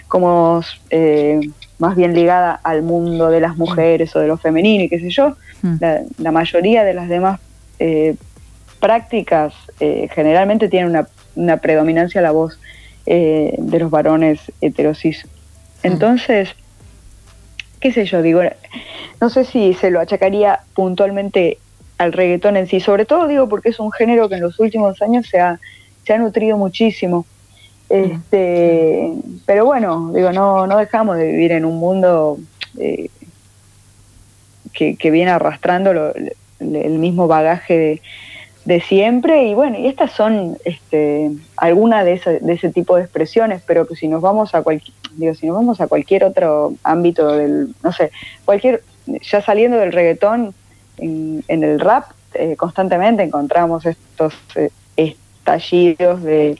como 0.06 0.60
eh, 0.90 1.40
más 1.78 1.96
bien 1.96 2.14
ligada 2.14 2.60
al 2.62 2.82
mundo 2.82 3.28
de 3.30 3.40
las 3.40 3.56
mujeres 3.56 4.14
o 4.14 4.20
de 4.20 4.28
lo 4.28 4.36
femenino 4.36 4.84
y 4.84 4.88
qué 4.88 5.00
sé 5.00 5.10
yo, 5.10 5.36
mm. 5.62 5.76
la, 6.18 6.30
mayoría 6.30 6.84
de 6.84 6.94
las 6.94 7.08
demás 7.08 7.40
eh, 7.80 8.14
prácticas 8.78 9.52
eh, 9.80 10.08
generalmente 10.14 10.68
tienen 10.68 10.90
una, 10.90 11.08
una, 11.34 11.56
predominancia 11.56 12.20
la 12.20 12.30
voz 12.30 12.60
de 13.04 13.78
los 13.78 13.90
varones 13.90 14.40
heterosis. 14.62 15.26
Mm. 15.82 15.86
Entonces, 15.86 16.54
qué 17.84 17.92
sé 17.92 18.06
yo, 18.06 18.22
digo, 18.22 18.40
no 19.20 19.28
sé 19.28 19.44
si 19.44 19.74
se 19.74 19.90
lo 19.90 20.00
achacaría 20.00 20.60
puntualmente 20.72 21.58
al 21.98 22.14
reggaetón 22.14 22.56
en 22.56 22.66
sí, 22.66 22.80
sobre 22.80 23.04
todo 23.04 23.28
digo 23.28 23.46
porque 23.46 23.68
es 23.68 23.78
un 23.78 23.92
género 23.92 24.26
que 24.30 24.36
en 24.36 24.40
los 24.40 24.58
últimos 24.58 25.02
años 25.02 25.26
se 25.26 25.38
ha, 25.38 25.60
se 26.02 26.14
ha 26.14 26.18
nutrido 26.18 26.56
muchísimo. 26.56 27.26
Este, 27.90 29.12
pero 29.44 29.66
bueno, 29.66 30.12
digo, 30.14 30.32
no, 30.32 30.66
no 30.66 30.78
dejamos 30.78 31.18
de 31.18 31.26
vivir 31.26 31.52
en 31.52 31.66
un 31.66 31.76
mundo 31.76 32.38
eh, 32.78 33.10
que, 34.72 35.10
viene 35.10 35.32
arrastrando 35.32 35.90
el 36.60 36.98
mismo 36.98 37.28
bagaje 37.28 37.76
de, 37.76 38.02
siempre 38.80 39.44
y 39.44 39.54
bueno, 39.54 39.78
y 39.78 39.86
estas 39.86 40.12
son 40.12 40.56
este, 40.64 41.30
algunas 41.56 42.04
de 42.04 42.14
ese, 42.14 42.40
de 42.40 42.52
ese 42.54 42.70
tipo 42.70 42.96
de 42.96 43.02
expresiones, 43.02 43.62
pero 43.66 43.86
que 43.86 43.94
si 43.94 44.08
nos 44.08 44.22
vamos 44.22 44.54
a 44.54 44.62
cualquier, 44.62 44.96
digo, 45.16 45.34
si 45.34 45.46
nos 45.46 45.56
vamos 45.56 45.80
a 45.80 45.86
cualquier 45.86 46.24
otro 46.24 46.74
ámbito 46.82 47.36
del, 47.36 47.74
no 47.82 47.92
sé, 47.92 48.10
cualquier 48.44 48.82
ya 49.06 49.42
saliendo 49.42 49.76
del 49.76 49.92
reggaetón, 49.92 50.54
en, 50.96 51.44
el 51.48 51.80
rap 51.80 52.06
eh, 52.34 52.56
constantemente 52.56 53.22
encontramos 53.22 53.84
estos 53.84 54.34
eh, 54.54 54.70
estallidos 54.96 56.22
de, 56.22 56.58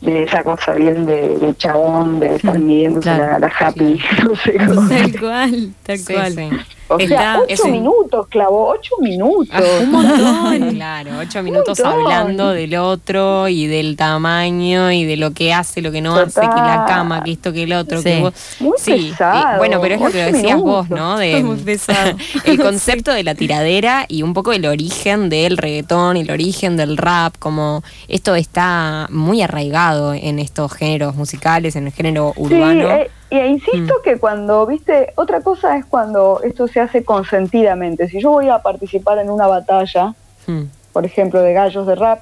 de 0.00 0.22
esa 0.24 0.42
cosa 0.42 0.72
bien 0.74 1.06
de, 1.06 1.54
chabón, 1.58 2.20
de 2.20 2.36
estar 2.36 2.58
midiéndose 2.58 3.10
la, 3.10 3.52
happy, 3.58 4.00
no 4.24 4.36
sé 4.36 4.52
Tal 4.52 5.20
cual, 5.20 5.72
tal 5.82 5.98
cual. 6.04 6.66
O 6.94 7.00
sea, 7.00 7.40
ocho 7.48 7.68
minutos, 7.68 8.26
clavó, 8.28 8.68
ocho 8.68 8.94
minutos. 9.00 9.48
Ah, 9.52 9.62
un 9.82 9.90
montón. 9.90 10.70
claro, 10.74 11.10
ocho 11.20 11.42
minutos 11.42 11.80
hablando 11.80 12.50
del 12.50 12.76
otro 12.76 13.48
y 13.48 13.66
del 13.66 13.96
tamaño 13.96 14.90
y 14.92 15.04
de 15.04 15.16
lo 15.16 15.32
que 15.32 15.52
hace, 15.52 15.82
lo 15.82 15.92
que 15.92 16.00
no 16.00 16.14
hace, 16.16 16.40
que 16.40 16.46
la 16.46 16.84
cama, 16.86 17.22
que 17.22 17.32
esto, 17.32 17.52
que 17.52 17.64
el 17.64 17.72
otro. 17.72 18.02
Que 18.02 18.20
vos... 18.20 18.34
Muy 18.60 18.76
sí. 18.78 19.10
Pesado. 19.10 19.58
bueno, 19.58 19.80
pero 19.80 19.94
es 19.94 20.00
lo 20.00 20.10
que 20.10 20.32
decías 20.32 20.60
vos, 20.60 20.88
¿no? 20.90 21.18
De, 21.18 21.38
el 22.44 22.60
concepto 22.60 23.12
de 23.12 23.22
la 23.22 23.34
tiradera 23.34 24.06
y 24.08 24.22
un 24.22 24.34
poco 24.34 24.52
el 24.52 24.66
origen 24.66 25.28
del 25.28 25.56
reggaetón 25.56 26.16
y 26.16 26.20
el 26.20 26.30
origen 26.30 26.76
del 26.76 26.96
rap, 26.96 27.34
como 27.38 27.82
esto 28.08 28.34
está 28.34 29.06
muy 29.10 29.42
arraigado 29.42 30.14
en 30.14 30.38
estos 30.38 30.72
géneros 30.72 31.14
musicales, 31.14 31.76
en 31.76 31.86
el 31.86 31.92
género 31.92 32.32
urbano. 32.36 32.90
Eh, 32.90 33.10
y 33.32 33.38
insisto 33.46 33.94
mm. 33.98 34.02
que 34.04 34.18
cuando, 34.18 34.66
viste, 34.66 35.14
otra 35.16 35.40
cosa 35.40 35.78
es 35.78 35.86
cuando 35.86 36.42
esto 36.44 36.68
se 36.68 36.80
hace 36.80 37.02
consentidamente. 37.02 38.06
Si 38.08 38.20
yo 38.20 38.30
voy 38.30 38.50
a 38.50 38.58
participar 38.58 39.18
en 39.18 39.30
una 39.30 39.46
batalla, 39.46 40.14
mm. 40.46 40.64
por 40.92 41.06
ejemplo, 41.06 41.40
de 41.40 41.54
gallos 41.54 41.86
de 41.86 41.94
rap, 41.94 42.20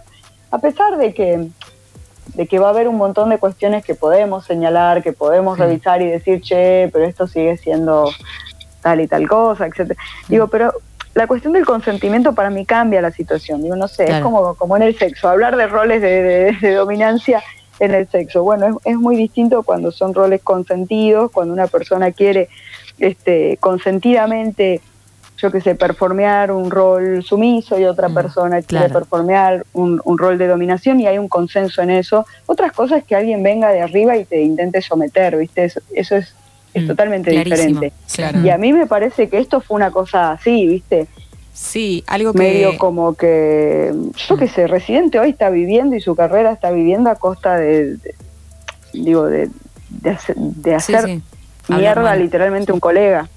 a 0.52 0.58
pesar 0.58 0.98
de 0.98 1.12
que, 1.12 1.48
de 2.34 2.46
que 2.46 2.58
va 2.60 2.68
a 2.68 2.70
haber 2.70 2.86
un 2.86 2.96
montón 2.96 3.28
de 3.30 3.38
cuestiones 3.38 3.84
que 3.84 3.96
podemos 3.96 4.44
señalar, 4.44 5.02
que 5.02 5.12
podemos 5.12 5.58
mm. 5.58 5.62
revisar 5.62 6.00
y 6.00 6.06
decir, 6.06 6.42
che, 6.42 6.88
pero 6.92 7.04
esto 7.04 7.26
sigue 7.26 7.56
siendo 7.56 8.08
tal 8.80 9.00
y 9.00 9.08
tal 9.08 9.26
cosa, 9.26 9.66
etcétera. 9.66 10.00
Digo, 10.28 10.46
pero 10.46 10.72
la 11.14 11.26
cuestión 11.26 11.54
del 11.54 11.66
consentimiento 11.66 12.36
para 12.36 12.50
mí 12.50 12.64
cambia 12.64 13.02
la 13.02 13.10
situación. 13.10 13.62
Digo, 13.64 13.74
no 13.74 13.88
sé, 13.88 14.04
es 14.04 14.22
como, 14.22 14.54
como 14.54 14.76
en 14.76 14.84
el 14.84 14.96
sexo. 14.96 15.28
Hablar 15.28 15.56
de 15.56 15.66
roles 15.66 16.00
de, 16.02 16.56
de 16.60 16.74
dominancia 16.74 17.42
en 17.80 17.94
el 17.94 18.08
sexo. 18.08 18.44
Bueno, 18.44 18.80
es, 18.84 18.96
muy 18.96 19.16
distinto 19.16 19.62
cuando 19.62 19.90
son 19.90 20.14
roles 20.14 20.42
consentidos, 20.42 21.32
cuando 21.32 21.52
una 21.52 21.66
persona 21.66 22.12
quiere 22.12 22.48
este, 22.98 23.56
consentidamente, 23.58 24.80
yo 25.38 25.50
que 25.50 25.62
sé, 25.62 25.74
performear 25.74 26.52
un 26.52 26.70
rol 26.70 27.24
sumiso 27.24 27.80
y 27.80 27.86
otra 27.86 28.10
mm, 28.10 28.14
persona 28.14 28.62
quiere 28.62 28.90
performear 28.90 29.64
un, 29.72 30.00
rol 30.18 30.36
de 30.36 30.46
dominación 30.46 31.00
y 31.00 31.06
hay 31.06 31.18
un 31.18 31.28
consenso 31.28 31.80
en 31.82 31.90
eso. 31.90 32.26
Otras 32.46 32.72
cosas 32.72 32.98
es 32.98 33.04
que 33.04 33.16
alguien 33.16 33.42
venga 33.42 33.70
de 33.70 33.80
arriba 33.80 34.16
y 34.16 34.26
te 34.26 34.40
intente 34.42 34.82
someter, 34.82 35.38
¿viste? 35.38 35.64
Eso, 35.64 35.80
eso 35.94 36.16
es, 36.16 36.34
es 36.74 36.84
mm, 36.84 36.86
totalmente 36.86 37.30
diferente. 37.30 37.92
Y 38.44 38.50
a 38.50 38.58
mí 38.58 38.74
me 38.74 38.86
parece 38.86 39.30
que 39.30 39.38
esto 39.38 39.62
fue 39.62 39.76
una 39.76 39.90
cosa 39.90 40.32
así, 40.32 40.66
¿viste? 40.66 41.08
Sí, 41.52 42.04
algo 42.06 42.32
que... 42.32 42.38
Medio 42.38 42.78
como 42.78 43.14
que, 43.14 43.92
yo 44.28 44.36
qué 44.36 44.48
sé, 44.48 44.66
Residente 44.66 45.18
hoy 45.18 45.30
está 45.30 45.50
viviendo 45.50 45.96
y 45.96 46.00
su 46.00 46.14
carrera 46.14 46.52
está 46.52 46.70
viviendo 46.70 47.10
a 47.10 47.16
costa 47.16 47.56
de, 47.56 47.98
digo, 48.92 49.26
de, 49.26 49.50
de, 49.90 50.74
hacer, 50.74 51.20
mierda 51.68 52.16
literalmente 52.16 52.72
un 52.72 52.80
colega. 52.80 53.28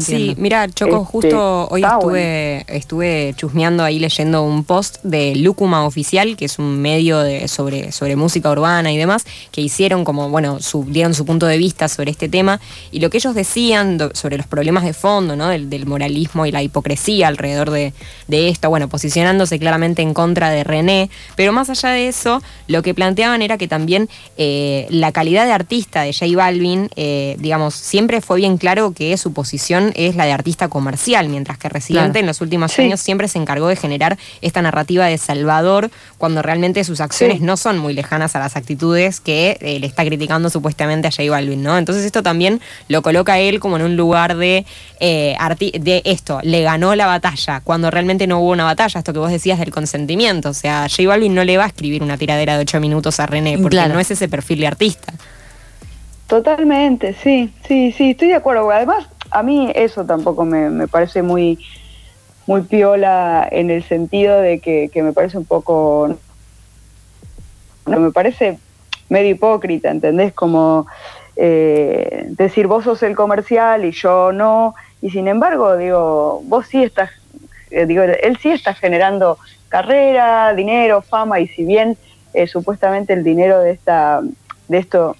Sí, 0.00 0.34
mira, 0.36 0.68
Choco, 0.68 0.96
este, 0.96 1.06
justo 1.06 1.68
hoy 1.70 1.82
estuve, 1.82 2.64
estuve 2.68 3.34
chusmeando 3.36 3.84
ahí 3.84 3.98
leyendo 3.98 4.42
un 4.42 4.64
post 4.64 4.98
de 5.02 5.34
Lúcuma 5.34 5.86
Oficial, 5.86 6.36
que 6.36 6.44
es 6.44 6.58
un 6.58 6.78
medio 6.78 7.20
de, 7.20 7.48
sobre, 7.48 7.90
sobre 7.90 8.16
música 8.16 8.50
urbana 8.50 8.92
y 8.92 8.98
demás, 8.98 9.24
que 9.52 9.62
hicieron 9.62 10.04
como, 10.04 10.28
bueno, 10.28 10.60
su, 10.60 10.84
dieron 10.84 11.14
su 11.14 11.24
punto 11.24 11.46
de 11.46 11.56
vista 11.56 11.88
sobre 11.88 12.10
este 12.10 12.28
tema, 12.28 12.60
y 12.90 13.00
lo 13.00 13.08
que 13.08 13.16
ellos 13.16 13.34
decían 13.34 13.98
sobre 14.12 14.36
los 14.36 14.46
problemas 14.46 14.84
de 14.84 14.92
fondo, 14.92 15.36
¿no? 15.36 15.48
Del, 15.48 15.86
moralismo 15.86 16.46
y 16.46 16.52
la 16.52 16.62
hipocresía 16.62 17.28
alrededor 17.28 17.70
de, 17.70 17.92
esto, 18.28 18.68
bueno, 18.68 18.88
posicionándose 18.88 19.58
claramente 19.58 20.02
en 20.02 20.12
contra 20.12 20.50
de 20.50 20.64
René, 20.64 21.10
pero 21.34 21.52
más 21.52 21.70
allá 21.70 21.90
de 21.90 22.08
eso, 22.08 22.42
lo 22.66 22.82
que 22.82 22.92
planteaban 22.92 23.40
era 23.40 23.56
que 23.56 23.68
también 23.68 24.08
eh, 24.36 24.86
la 24.90 25.12
calidad 25.12 25.46
de 25.46 25.52
artista 25.52 26.02
de 26.02 26.12
J 26.12 26.36
Balvin, 26.36 26.90
eh, 26.96 27.36
digamos, 27.38 27.74
siempre 27.74 28.20
fue 28.20 28.38
bien 28.38 28.58
claro 28.58 28.92
que 28.92 29.16
su 29.16 29.32
posición 29.32 29.45
es 29.52 30.16
la 30.16 30.24
de 30.24 30.32
artista 30.32 30.68
comercial, 30.68 31.28
mientras 31.28 31.58
que 31.58 31.68
Residente 31.68 32.18
en 32.20 32.26
los 32.26 32.40
últimos 32.40 32.78
años 32.78 33.00
siempre 33.00 33.28
se 33.28 33.38
encargó 33.38 33.68
de 33.68 33.76
generar 33.76 34.18
esta 34.40 34.62
narrativa 34.62 35.06
de 35.06 35.18
Salvador, 35.18 35.90
cuando 36.18 36.42
realmente 36.42 36.84
sus 36.84 37.00
acciones 37.00 37.40
no 37.40 37.56
son 37.56 37.78
muy 37.78 37.94
lejanas 37.94 38.36
a 38.36 38.38
las 38.38 38.56
actitudes 38.56 39.20
que 39.20 39.58
eh, 39.60 39.78
le 39.78 39.86
está 39.86 40.04
criticando 40.04 40.50
supuestamente 40.50 41.08
a 41.08 41.10
J 41.10 41.30
Balvin, 41.30 41.62
¿no? 41.62 41.78
Entonces 41.78 42.04
esto 42.04 42.22
también 42.22 42.60
lo 42.88 43.02
coloca 43.02 43.34
a 43.34 43.38
él 43.38 43.60
como 43.60 43.76
en 43.76 43.82
un 43.82 43.96
lugar 43.96 44.36
de, 44.36 44.64
eh, 45.00 45.36
de 45.80 46.02
esto, 46.04 46.40
le 46.42 46.62
ganó 46.62 46.94
la 46.94 47.06
batalla, 47.06 47.60
cuando 47.60 47.90
realmente 47.90 48.26
no 48.26 48.40
hubo 48.40 48.50
una 48.50 48.64
batalla, 48.64 48.98
esto 48.98 49.12
que 49.12 49.18
vos 49.18 49.30
decías 49.30 49.58
del 49.58 49.70
consentimiento, 49.70 50.50
o 50.50 50.54
sea, 50.54 50.86
J 50.88 51.08
Balvin 51.08 51.34
no 51.34 51.44
le 51.44 51.56
va 51.56 51.64
a 51.64 51.68
escribir 51.68 52.02
una 52.02 52.16
tiradera 52.16 52.56
de 52.56 52.62
ocho 52.62 52.80
minutos 52.80 53.20
a 53.20 53.26
René, 53.26 53.58
porque 53.58 53.88
no 53.88 54.00
es 54.00 54.10
ese 54.10 54.28
perfil 54.28 54.60
de 54.60 54.66
artista. 54.66 55.12
Totalmente, 56.26 57.14
sí, 57.22 57.52
sí, 57.68 57.92
sí, 57.96 58.10
estoy 58.10 58.28
de 58.28 58.34
acuerdo. 58.34 58.68
Además, 58.70 59.06
a 59.36 59.42
mí 59.42 59.70
eso 59.74 60.06
tampoco 60.06 60.46
me, 60.46 60.88
parece 60.88 61.22
muy, 61.22 61.58
muy 62.46 62.62
piola 62.62 63.46
en 63.50 63.70
el 63.70 63.82
sentido 63.82 64.40
de 64.40 64.60
que, 64.60 64.90
me 65.02 65.12
parece 65.12 65.36
un 65.36 65.44
poco, 65.44 66.16
no, 67.84 68.00
me 68.00 68.12
parece 68.12 68.58
medio 69.10 69.28
hipócrita, 69.28 69.90
¿entendés? 69.90 70.32
Como 70.32 70.86
eh, 71.36 72.24
decir 72.30 72.66
vos 72.66 72.84
sos 72.84 73.02
el 73.02 73.14
comercial 73.14 73.84
y 73.84 73.90
yo 73.90 74.32
no, 74.32 74.74
y 75.02 75.10
sin 75.10 75.28
embargo, 75.28 75.76
digo, 75.76 76.40
vos 76.44 76.66
sí 76.66 76.82
estás, 76.82 77.10
eh, 77.70 77.84
digo, 77.84 78.04
él 78.04 78.38
sí 78.40 78.48
está 78.48 78.72
generando 78.72 79.36
carrera, 79.68 80.54
dinero, 80.54 81.02
fama, 81.02 81.40
y 81.40 81.48
si 81.48 81.66
bien 81.66 81.98
eh, 82.32 82.46
supuestamente 82.46 83.12
el 83.12 83.22
dinero 83.22 83.60
de 83.60 83.72
esta, 83.72 84.22
de 84.68 84.78
esto 84.78 85.14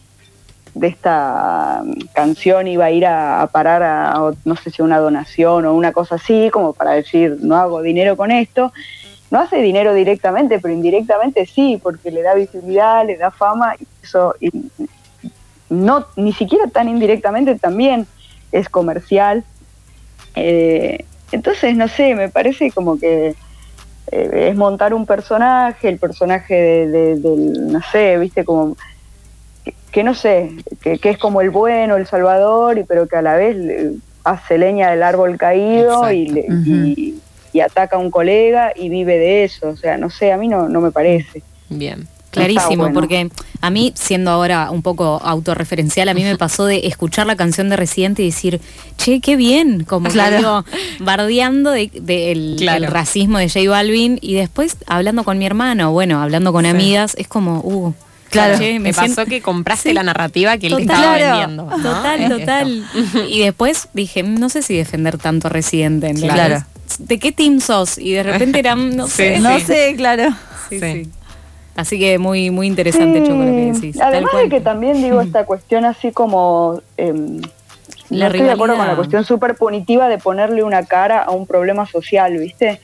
de 0.76 0.88
esta 0.88 1.82
canción 2.12 2.68
iba 2.68 2.84
a 2.84 2.90
ir 2.90 3.06
a, 3.06 3.48
parar 3.50 3.82
a, 3.82 4.30
no 4.44 4.56
sé 4.56 4.70
si 4.70 4.82
una 4.82 4.98
donación 4.98 5.64
o 5.64 5.74
una 5.74 5.92
cosa 5.92 6.16
así, 6.16 6.50
como 6.52 6.74
para 6.74 6.92
decir, 6.92 7.38
no 7.40 7.56
hago 7.56 7.80
dinero 7.80 8.16
con 8.16 8.30
esto. 8.30 8.72
No 9.30 9.40
hace 9.40 9.56
dinero 9.56 9.94
directamente, 9.94 10.60
pero 10.60 10.74
indirectamente 10.74 11.46
sí, 11.46 11.80
porque 11.82 12.10
le 12.10 12.22
da 12.22 12.34
visibilidad, 12.34 13.04
le 13.06 13.16
da 13.16 13.30
fama, 13.30 13.74
y 13.80 13.86
eso, 14.02 14.34
y 14.38 14.50
no, 15.70 16.06
ni 16.14 16.32
siquiera 16.32 16.66
tan 16.68 16.88
indirectamente 16.88 17.56
también 17.56 18.06
es 18.52 18.68
comercial. 18.68 19.44
Eh, 20.34 21.04
entonces, 21.32 21.74
no 21.74 21.88
sé, 21.88 22.14
me 22.14 22.28
parece 22.28 22.70
como 22.70 22.98
que 22.98 23.34
eh, 24.12 24.48
es 24.50 24.56
montar 24.56 24.92
un 24.92 25.06
personaje, 25.06 25.88
el 25.88 25.98
personaje 25.98 26.54
de, 26.54 27.16
del, 27.16 27.72
no 27.72 27.80
sé, 27.90 28.18
viste, 28.18 28.44
como 28.44 28.76
que 29.90 30.02
no 30.02 30.14
sé, 30.14 30.50
que, 30.80 30.98
es 31.02 31.18
como 31.18 31.40
el 31.40 31.50
bueno, 31.50 31.96
el 31.96 32.06
salvador, 32.06 32.78
y, 32.78 32.84
pero 32.84 33.08
que 33.08 33.16
a 33.16 33.22
la 33.22 33.36
vez 33.36 33.56
hace 34.24 34.58
leña 34.58 34.90
del 34.90 35.02
árbol 35.02 35.36
caído 35.38 36.12
y, 36.12 37.20
ataca 37.64 37.96
a 37.96 37.98
un 37.98 38.10
colega 38.10 38.72
y 38.76 38.90
vive 38.90 39.16
de 39.16 39.44
eso. 39.44 39.68
O 39.68 39.76
sea, 39.78 39.96
no 39.96 40.10
sé, 40.10 40.30
a 40.30 40.36
mí 40.36 40.46
no, 40.46 40.68
no 40.68 40.82
me 40.82 40.90
parece. 40.90 41.42
Bien. 41.70 42.06
Clarísimo, 42.36 42.92
porque 42.92 43.30
a 43.62 43.70
mí, 43.70 43.92
siendo 43.96 44.30
ahora 44.30 44.70
un 44.70 44.82
poco 44.82 45.20
autorreferencial, 45.22 46.08
a 46.08 46.14
mí 46.14 46.22
me 46.22 46.36
pasó 46.36 46.66
de 46.66 46.86
escuchar 46.86 47.26
la 47.26 47.34
canción 47.34 47.70
de 47.70 47.76
Residente 47.76 48.22
y 48.22 48.26
decir, 48.26 48.60
che, 48.98 49.20
qué 49.20 49.36
bien, 49.36 49.84
como 49.84 50.10
claro. 50.10 50.64
bardeando 51.00 51.70
del 51.70 52.86
racismo 52.88 53.38
de 53.38 53.48
J 53.48 53.70
Balvin 53.70 54.18
y 54.20 54.34
después 54.34 54.76
hablando 54.86 55.24
con 55.24 55.38
mi 55.38 55.46
hermano, 55.46 55.92
bueno, 55.92 56.20
hablando 56.20 56.52
con 56.52 56.66
amigas, 56.66 57.14
es 57.18 57.26
como, 57.26 57.60
uh, 57.60 57.94
Claro, 58.30 58.58
me, 58.80 58.92
pasó 58.92 59.24
que 59.24 59.40
compraste 59.40 59.94
la 59.94 60.02
narrativa 60.02 60.58
que 60.58 60.66
él 60.66 60.76
te 60.76 60.82
estaba 60.82 61.16
vendiendo. 61.16 61.64
Total, 61.64 62.28
total. 62.28 62.84
y 63.28 63.40
después 63.40 63.88
dije, 63.92 64.22
no 64.22 64.48
sé 64.48 64.62
si 64.62 64.76
defender 64.76 65.18
tanto 65.18 65.48
Residente. 65.48 66.12
Claro. 66.14 66.64
¿De 66.98 67.18
qué 67.18 67.32
team 67.32 67.60
sos? 67.60 67.98
Y 67.98 68.12
de 68.12 68.22
repente 68.22 68.58
eran, 68.58 68.96
no 68.96 69.06
sé. 69.08 69.38
No 69.38 69.58
sé, 69.60 69.94
claro. 69.96 70.34
Sí, 70.68 71.08
Así 71.76 71.98
que 71.98 72.18
muy, 72.18 72.50
muy 72.50 72.66
interesante, 72.66 73.22
Choco, 73.22 73.44
lo 73.44 73.44
que 73.44 73.72
decís. 73.72 74.00
Además 74.00 74.32
de 74.34 74.48
que 74.48 74.60
también 74.62 75.02
digo 75.02 75.20
esta 75.20 75.44
cuestión 75.44 75.84
así 75.84 76.10
como 76.10 76.80
no 78.10 78.26
estoy 78.26 78.42
de 78.42 78.50
acuerdo 78.50 78.76
con 78.76 78.86
la 78.86 78.96
cuestión 78.96 79.24
súper 79.24 79.56
punitiva 79.56 80.08
de 80.08 80.18
ponerle 80.18 80.62
una 80.62 80.84
cara 80.84 81.22
a 81.22 81.30
un 81.30 81.46
problema 81.46 81.86
social, 81.86 82.36
¿viste? 82.38 82.80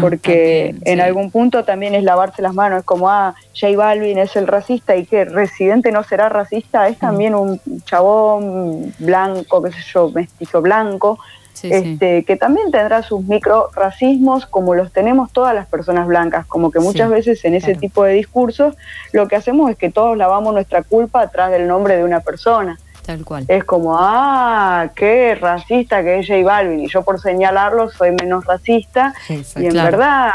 Porque 0.00 0.74
en 0.84 1.00
algún 1.00 1.30
punto 1.30 1.64
también 1.64 1.94
es 1.94 2.04
lavarse 2.04 2.42
las 2.42 2.54
manos, 2.54 2.80
es 2.80 2.84
como, 2.84 3.10
ah, 3.10 3.34
J 3.58 3.76
Balvin 3.76 4.18
es 4.18 4.36
el 4.36 4.46
racista 4.46 4.96
y 4.96 5.06
que 5.06 5.24
Residente 5.24 5.92
no 5.92 6.02
será 6.02 6.28
racista, 6.28 6.88
es 6.88 6.98
también 6.98 7.34
un 7.34 7.60
chabón 7.84 8.94
blanco, 8.98 9.62
qué 9.62 9.72
sé 9.72 9.80
yo, 9.92 10.10
mestizo 10.10 10.62
blanco, 10.62 11.18
este, 11.62 12.24
que 12.24 12.36
también 12.36 12.70
tendrá 12.70 13.02
sus 13.02 13.22
micro 13.24 13.68
racismos 13.74 14.46
como 14.46 14.74
los 14.74 14.92
tenemos 14.92 15.30
todas 15.32 15.54
las 15.54 15.66
personas 15.66 16.06
blancas, 16.06 16.46
como 16.46 16.70
que 16.70 16.80
muchas 16.80 17.08
veces 17.08 17.44
en 17.44 17.54
ese 17.54 17.74
tipo 17.74 18.04
de 18.04 18.14
discursos 18.14 18.74
lo 19.12 19.28
que 19.28 19.36
hacemos 19.36 19.70
es 19.70 19.76
que 19.76 19.90
todos 19.90 20.16
lavamos 20.16 20.54
nuestra 20.54 20.82
culpa 20.82 21.20
atrás 21.20 21.50
del 21.50 21.68
nombre 21.68 21.96
de 21.96 22.04
una 22.04 22.20
persona 22.20 22.78
Tal 23.04 23.24
cual. 23.24 23.44
Es 23.48 23.64
como, 23.64 23.96
ah, 23.98 24.90
qué 24.94 25.34
racista 25.34 26.02
que 26.02 26.20
es 26.20 26.28
J 26.28 26.44
Balvin, 26.44 26.80
y 26.80 26.88
yo 26.88 27.02
por 27.02 27.20
señalarlo 27.20 27.90
soy 27.90 28.12
menos 28.12 28.44
racista, 28.44 29.12
y 29.28 29.66
en 29.66 29.74
verdad 29.74 30.30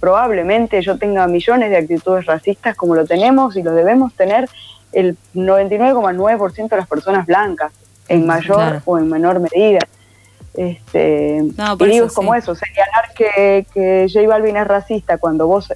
probablemente 0.00 0.82
yo 0.82 0.98
tenga 0.98 1.26
millones 1.26 1.70
de 1.70 1.78
actitudes 1.78 2.26
racistas 2.26 2.76
como 2.76 2.94
lo 2.94 3.06
tenemos 3.06 3.56
y 3.56 3.62
lo 3.62 3.72
debemos 3.72 4.12
tener 4.12 4.50
el 4.92 5.16
99,9% 5.34 6.68
de 6.68 6.76
las 6.76 6.86
personas 6.86 7.24
blancas, 7.24 7.72
en 8.08 8.26
mayor 8.26 8.82
o 8.84 8.98
en 8.98 9.08
menor 9.08 9.40
medida. 9.40 9.80
Este, 10.52 11.38
y 11.38 11.84
digo, 11.86 12.06
es 12.06 12.12
como 12.12 12.34
eso, 12.34 12.54
señalar 12.54 13.12
que, 13.16 13.66
que 13.72 14.06
J 14.12 14.28
Balvin 14.28 14.58
es 14.58 14.66
racista 14.66 15.16
cuando 15.18 15.46
vos 15.46 15.72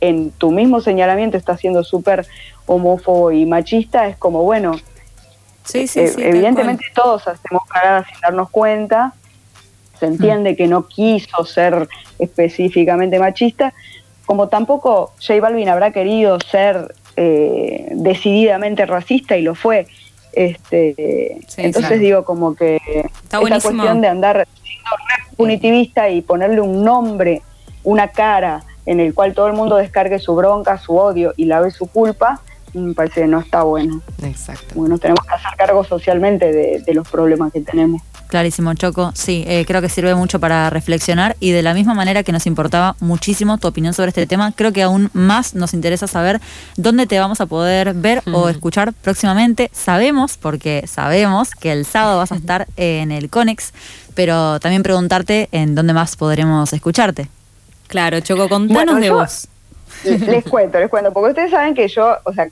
en 0.00 0.32
tu 0.32 0.50
mismo 0.50 0.80
señalamiento 0.80 1.36
estás 1.36 1.60
siendo 1.60 1.82
súper 1.82 2.26
homófobo 2.66 3.32
y 3.32 3.46
machista, 3.46 4.06
es 4.06 4.16
como, 4.16 4.42
bueno, 4.42 4.76
sí, 5.64 5.86
sí, 5.86 6.00
eh, 6.00 6.14
evidentemente 6.18 6.84
todos 6.94 7.26
hacemos 7.28 7.62
cagadas 7.68 8.06
sin 8.08 8.20
darnos 8.20 8.50
cuenta, 8.50 9.12
se 9.98 10.06
entiende 10.06 10.56
que 10.56 10.66
no 10.66 10.86
quiso 10.86 11.44
ser 11.44 11.88
específicamente 12.18 13.18
machista, 13.18 13.72
como 14.26 14.48
tampoco 14.48 15.12
J 15.20 15.40
Balvin 15.40 15.68
habrá 15.68 15.90
querido 15.90 16.38
ser 16.40 16.94
eh, 17.16 17.88
decididamente 17.92 18.86
racista 18.86 19.36
y 19.36 19.42
lo 19.42 19.54
fue. 19.54 19.86
Este, 20.32 21.38
entonces 21.58 22.00
digo 22.00 22.24
como 22.24 22.54
que 22.54 22.78
esta 23.22 23.38
cuestión 23.38 24.00
de 24.00 24.08
andar 24.08 24.48
siendo 24.62 24.90
punitivista 25.36 26.08
y 26.08 26.22
ponerle 26.22 26.62
un 26.62 26.82
nombre, 26.82 27.42
una 27.84 28.08
cara 28.08 28.64
en 28.86 28.98
el 28.98 29.14
cual 29.14 29.34
todo 29.34 29.46
el 29.48 29.52
mundo 29.52 29.76
descargue 29.76 30.18
su 30.18 30.34
bronca, 30.34 30.78
su 30.78 30.96
odio 30.96 31.34
y 31.36 31.44
lave 31.44 31.70
su 31.70 31.86
culpa, 31.86 32.40
me 32.78 32.94
parece 32.94 33.22
que 33.22 33.26
no 33.26 33.40
está 33.40 33.62
bueno. 33.62 34.00
Exacto. 34.22 34.74
Bueno, 34.74 34.98
tenemos 34.98 35.24
que 35.26 35.34
hacer 35.34 35.56
cargo 35.56 35.84
socialmente 35.84 36.80
de 36.80 36.94
los 36.94 37.08
problemas 37.08 37.52
que 37.52 37.60
tenemos. 37.60 38.02
Clarísimo, 38.32 38.72
Choco. 38.72 39.12
Sí, 39.14 39.44
eh, 39.46 39.66
creo 39.66 39.82
que 39.82 39.90
sirve 39.90 40.14
mucho 40.14 40.40
para 40.40 40.70
reflexionar 40.70 41.36
y 41.38 41.50
de 41.50 41.60
la 41.60 41.74
misma 41.74 41.92
manera 41.92 42.22
que 42.22 42.32
nos 42.32 42.46
importaba 42.46 42.96
muchísimo 42.98 43.58
tu 43.58 43.68
opinión 43.68 43.92
sobre 43.92 44.08
este 44.08 44.26
tema, 44.26 44.52
creo 44.52 44.72
que 44.72 44.82
aún 44.82 45.10
más 45.12 45.54
nos 45.54 45.74
interesa 45.74 46.06
saber 46.06 46.40
dónde 46.78 47.06
te 47.06 47.20
vamos 47.20 47.42
a 47.42 47.46
poder 47.46 47.92
ver 47.92 48.22
o 48.32 48.48
escuchar 48.48 48.94
próximamente. 48.94 49.68
Sabemos, 49.74 50.38
porque 50.38 50.86
sabemos 50.86 51.50
que 51.50 51.72
el 51.72 51.84
sábado 51.84 52.16
vas 52.16 52.32
a 52.32 52.36
estar 52.36 52.68
en 52.78 53.12
el 53.12 53.28
Conex, 53.28 53.74
pero 54.14 54.58
también 54.60 54.82
preguntarte 54.82 55.50
en 55.52 55.74
dónde 55.74 55.92
más 55.92 56.16
podremos 56.16 56.72
escucharte. 56.72 57.28
Claro, 57.86 58.18
Choco, 58.20 58.48
contanos 58.48 58.98
de 58.98 59.10
vos. 59.10 59.46
Les 60.04 60.42
cuento, 60.50 60.78
les 60.78 60.88
cuento, 60.88 61.12
porque 61.12 61.32
ustedes 61.32 61.50
saben 61.50 61.74
que 61.74 61.86
yo, 61.86 62.16
o 62.24 62.32
sea, 62.32 62.48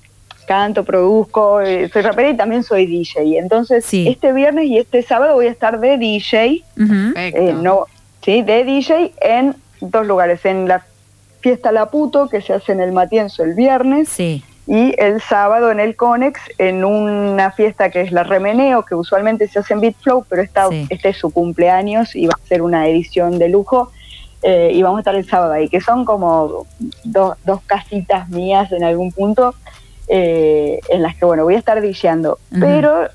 canto, 0.51 0.83
produzco, 0.83 1.61
eh, 1.61 1.89
soy 1.93 2.03
rapera 2.03 2.29
y 2.31 2.37
también 2.37 2.65
soy 2.65 2.85
DJ. 2.85 3.39
Entonces, 3.39 3.87
este 3.93 4.33
viernes 4.33 4.65
y 4.67 4.79
este 4.79 5.01
sábado 5.01 5.35
voy 5.35 5.47
a 5.47 5.51
estar 5.51 5.79
de 5.79 5.97
DJ, 5.97 6.65
eh, 7.15 7.55
no, 7.55 7.85
sí, 8.21 8.43
de 8.43 8.65
DJ 8.65 9.13
en 9.21 9.55
dos 9.81 10.05
lugares, 10.05 10.45
en 10.45 10.67
la 10.67 10.85
fiesta 11.39 11.71
La 11.71 11.87
Puto, 11.87 12.29
que 12.29 12.41
se 12.41 12.53
hace 12.53 12.73
en 12.73 12.81
el 12.81 12.91
Matienzo 12.91 13.45
el 13.45 13.55
viernes, 13.55 14.19
y 14.19 14.43
el 14.67 15.21
sábado 15.21 15.71
en 15.71 15.79
el 15.79 15.95
Conex, 15.95 16.41
en 16.59 16.85
una 16.85 17.53
fiesta 17.53 17.89
que 17.91 18.01
es 18.01 18.11
la 18.11 18.25
Remeneo, 18.25 18.85
que 18.85 18.97
usualmente 18.97 19.47
se 19.47 19.61
hace 19.61 19.75
en 19.75 19.81
Beatflow, 19.83 20.25
pero 20.29 20.43
esta, 20.43 20.69
este 20.89 21.11
es 21.11 21.17
su 21.17 21.31
cumpleaños 21.31 22.17
y 22.17 22.27
va 22.27 22.35
a 22.35 22.49
ser 22.49 22.63
una 22.63 22.89
edición 22.89 23.39
de 23.39 23.51
lujo. 23.51 23.93
Eh, 24.43 24.73
y 24.75 24.83
vamos 24.83 24.99
a 24.99 25.01
estar 25.03 25.15
el 25.15 25.29
sábado 25.29 25.53
ahí, 25.53 25.69
que 25.69 25.81
son 25.81 26.05
como 26.05 26.67
dos 27.05 27.61
casitas 27.67 28.29
mías 28.31 28.73
en 28.73 28.83
algún 28.83 29.13
punto 29.13 29.55
eh, 30.13 30.81
en 30.89 31.03
las 31.03 31.15
que, 31.15 31.25
bueno, 31.25 31.45
voy 31.45 31.55
a 31.55 31.59
estar 31.59 31.81
diciendo, 31.81 32.41
pero 32.59 33.09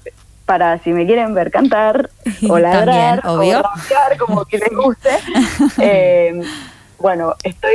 para 0.45 0.79
si 0.79 0.91
me 0.91 1.05
quieren 1.05 1.33
ver 1.33 1.51
cantar 1.51 2.09
o 2.49 2.57
ladrar 2.57 3.21
o 3.27 3.37
rapear, 3.37 4.17
como 4.17 4.45
que 4.45 4.59
les 4.59 4.69
guste, 4.69 5.09
eh, 5.81 6.41
bueno, 6.97 7.35
estoy, 7.43 7.73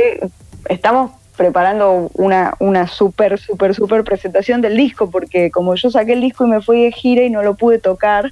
estamos 0.69 1.11
preparando 1.37 2.09
una, 2.15 2.55
una 2.57 2.87
súper, 2.87 3.39
súper, 3.39 3.75
súper 3.75 4.03
presentación 4.03 4.59
del 4.59 4.75
disco, 4.75 5.11
porque 5.11 5.51
como 5.51 5.75
yo 5.75 5.91
saqué 5.91 6.13
el 6.13 6.21
disco 6.21 6.47
y 6.47 6.49
me 6.49 6.61
fui 6.63 6.85
de 6.85 6.91
gira 6.91 7.23
y 7.23 7.29
no 7.29 7.43
lo 7.43 7.53
pude 7.53 7.77
tocar, 7.77 8.31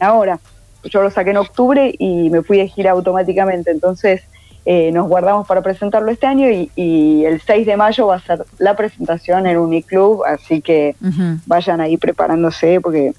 ahora, 0.00 0.40
yo 0.84 1.02
lo 1.02 1.10
saqué 1.10 1.30
en 1.30 1.36
octubre 1.36 1.94
y 1.98 2.30
me 2.30 2.42
fui 2.42 2.56
de 2.56 2.68
gira 2.68 2.92
automáticamente, 2.92 3.70
entonces 3.70 4.22
eh, 4.64 4.92
nos 4.92 5.08
guardamos 5.08 5.46
para 5.46 5.60
presentarlo 5.60 6.10
este 6.10 6.26
año 6.26 6.48
y, 6.48 7.24
el 7.24 7.40
6 7.40 7.66
de 7.66 7.76
mayo 7.76 8.06
va 8.06 8.16
a 8.16 8.20
ser 8.20 8.44
la 8.58 8.76
presentación 8.76 9.46
en 9.46 9.58
Uniclub, 9.58 10.24
así 10.24 10.60
que 10.60 10.94
vayan 11.46 11.80
ahí 11.80 11.96
preparándose 11.96 12.80
porque 12.80 13.12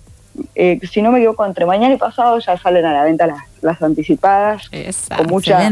eh, 0.55 0.79
si 0.89 1.01
no 1.01 1.11
me 1.11 1.19
equivoco, 1.19 1.45
entre 1.45 1.65
mañana 1.65 1.93
y 1.93 1.97
pasado 1.97 2.39
ya 2.39 2.57
salen 2.57 2.85
a 2.85 2.93
la 2.93 3.03
venta 3.03 3.27
las, 3.27 3.43
las 3.61 3.81
anticipadas 3.81 4.69
con 5.15 5.27
mucha, 5.27 5.71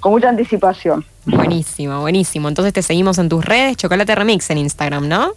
con 0.00 0.12
mucha 0.12 0.28
anticipación. 0.28 1.04
Buenísimo, 1.24 2.00
buenísimo. 2.00 2.48
Entonces 2.48 2.72
te 2.72 2.82
seguimos 2.82 3.18
en 3.18 3.28
tus 3.28 3.44
redes, 3.44 3.76
Chocolate 3.76 4.14
Remix 4.14 4.50
en 4.50 4.58
Instagram, 4.58 5.08
¿no? 5.08 5.32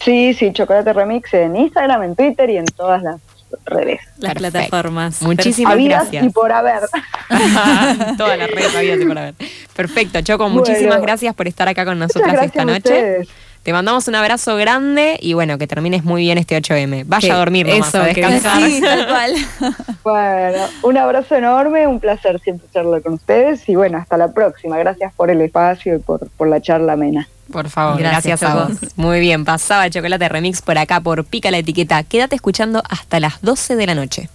Sí, 0.00 0.34
sí, 0.34 0.52
Chocolate 0.52 0.92
Remix 0.92 1.32
en 1.34 1.56
Instagram, 1.56 2.02
en 2.02 2.16
Twitter 2.16 2.50
y 2.50 2.56
en 2.56 2.66
todas 2.66 3.02
las 3.02 3.20
redes. 3.64 4.00
Las 4.18 4.34
plataformas. 4.34 5.22
Muchísimas 5.22 5.76
gracias. 5.76 6.24
y 6.24 6.30
por 6.30 6.52
haber. 6.52 6.80
Todas 8.18 8.38
las 8.38 8.50
redes 8.50 8.74
habidas 8.74 9.00
y 9.00 9.04
por 9.04 9.18
haber. 9.18 9.34
Perfecto, 9.74 10.20
Choco, 10.22 10.48
muchísimas 10.48 11.00
gracias 11.00 11.34
por 11.34 11.48
estar 11.48 11.68
acá 11.68 11.84
con 11.84 11.98
nosotras 11.98 12.42
esta 12.42 12.64
noche. 12.64 13.26
Te 13.66 13.72
mandamos 13.72 14.06
un 14.06 14.14
abrazo 14.14 14.54
grande 14.54 15.18
y 15.20 15.34
bueno, 15.34 15.58
que 15.58 15.66
termines 15.66 16.04
muy 16.04 16.22
bien 16.22 16.38
este 16.38 16.56
8M. 16.56 17.02
Vaya 17.04 17.34
a 17.34 17.38
dormir 17.38 17.66
nomás, 17.66 17.92
a 17.96 18.04
descansar. 18.04 18.62
Sí, 18.62 18.80
tal 18.80 19.08
cual. 19.08 19.34
bueno, 20.04 20.66
un 20.82 20.96
abrazo 20.96 21.34
enorme, 21.34 21.84
un 21.88 21.98
placer 21.98 22.38
siempre 22.38 22.68
charlar 22.72 23.02
con 23.02 23.14
ustedes 23.14 23.68
y 23.68 23.74
bueno, 23.74 23.98
hasta 23.98 24.16
la 24.16 24.28
próxima. 24.28 24.78
Gracias 24.78 25.12
por 25.14 25.32
el 25.32 25.40
espacio 25.40 25.96
y 25.96 25.98
por, 25.98 26.30
por 26.36 26.46
la 26.46 26.60
charla 26.60 26.92
amena. 26.92 27.28
Por 27.52 27.70
favor, 27.70 27.98
gracias, 27.98 28.42
a 28.42 28.54
vos. 28.54 28.72
Muy 28.96 29.20
bien, 29.20 29.44
pasaba 29.44 29.86
el 29.86 29.92
Chocolate 29.92 30.28
Remix 30.28 30.62
por 30.62 30.78
acá 30.78 31.00
por 31.00 31.24
Pica 31.24 31.50
la 31.50 31.58
Etiqueta. 31.58 32.02
Quédate 32.02 32.34
escuchando 32.36 32.82
hasta 32.88 33.20
las 33.20 33.40
12 33.42 33.76
de 33.76 33.86
la 33.86 33.94
noche. 33.94 34.28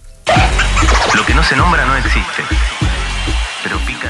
Lo 1.14 1.26
que 1.26 1.34
no 1.34 1.42
se 1.42 1.56
nombra 1.56 1.84
no 1.84 1.94
existe, 1.96 2.42
pero 3.62 3.78
pica 3.80 4.01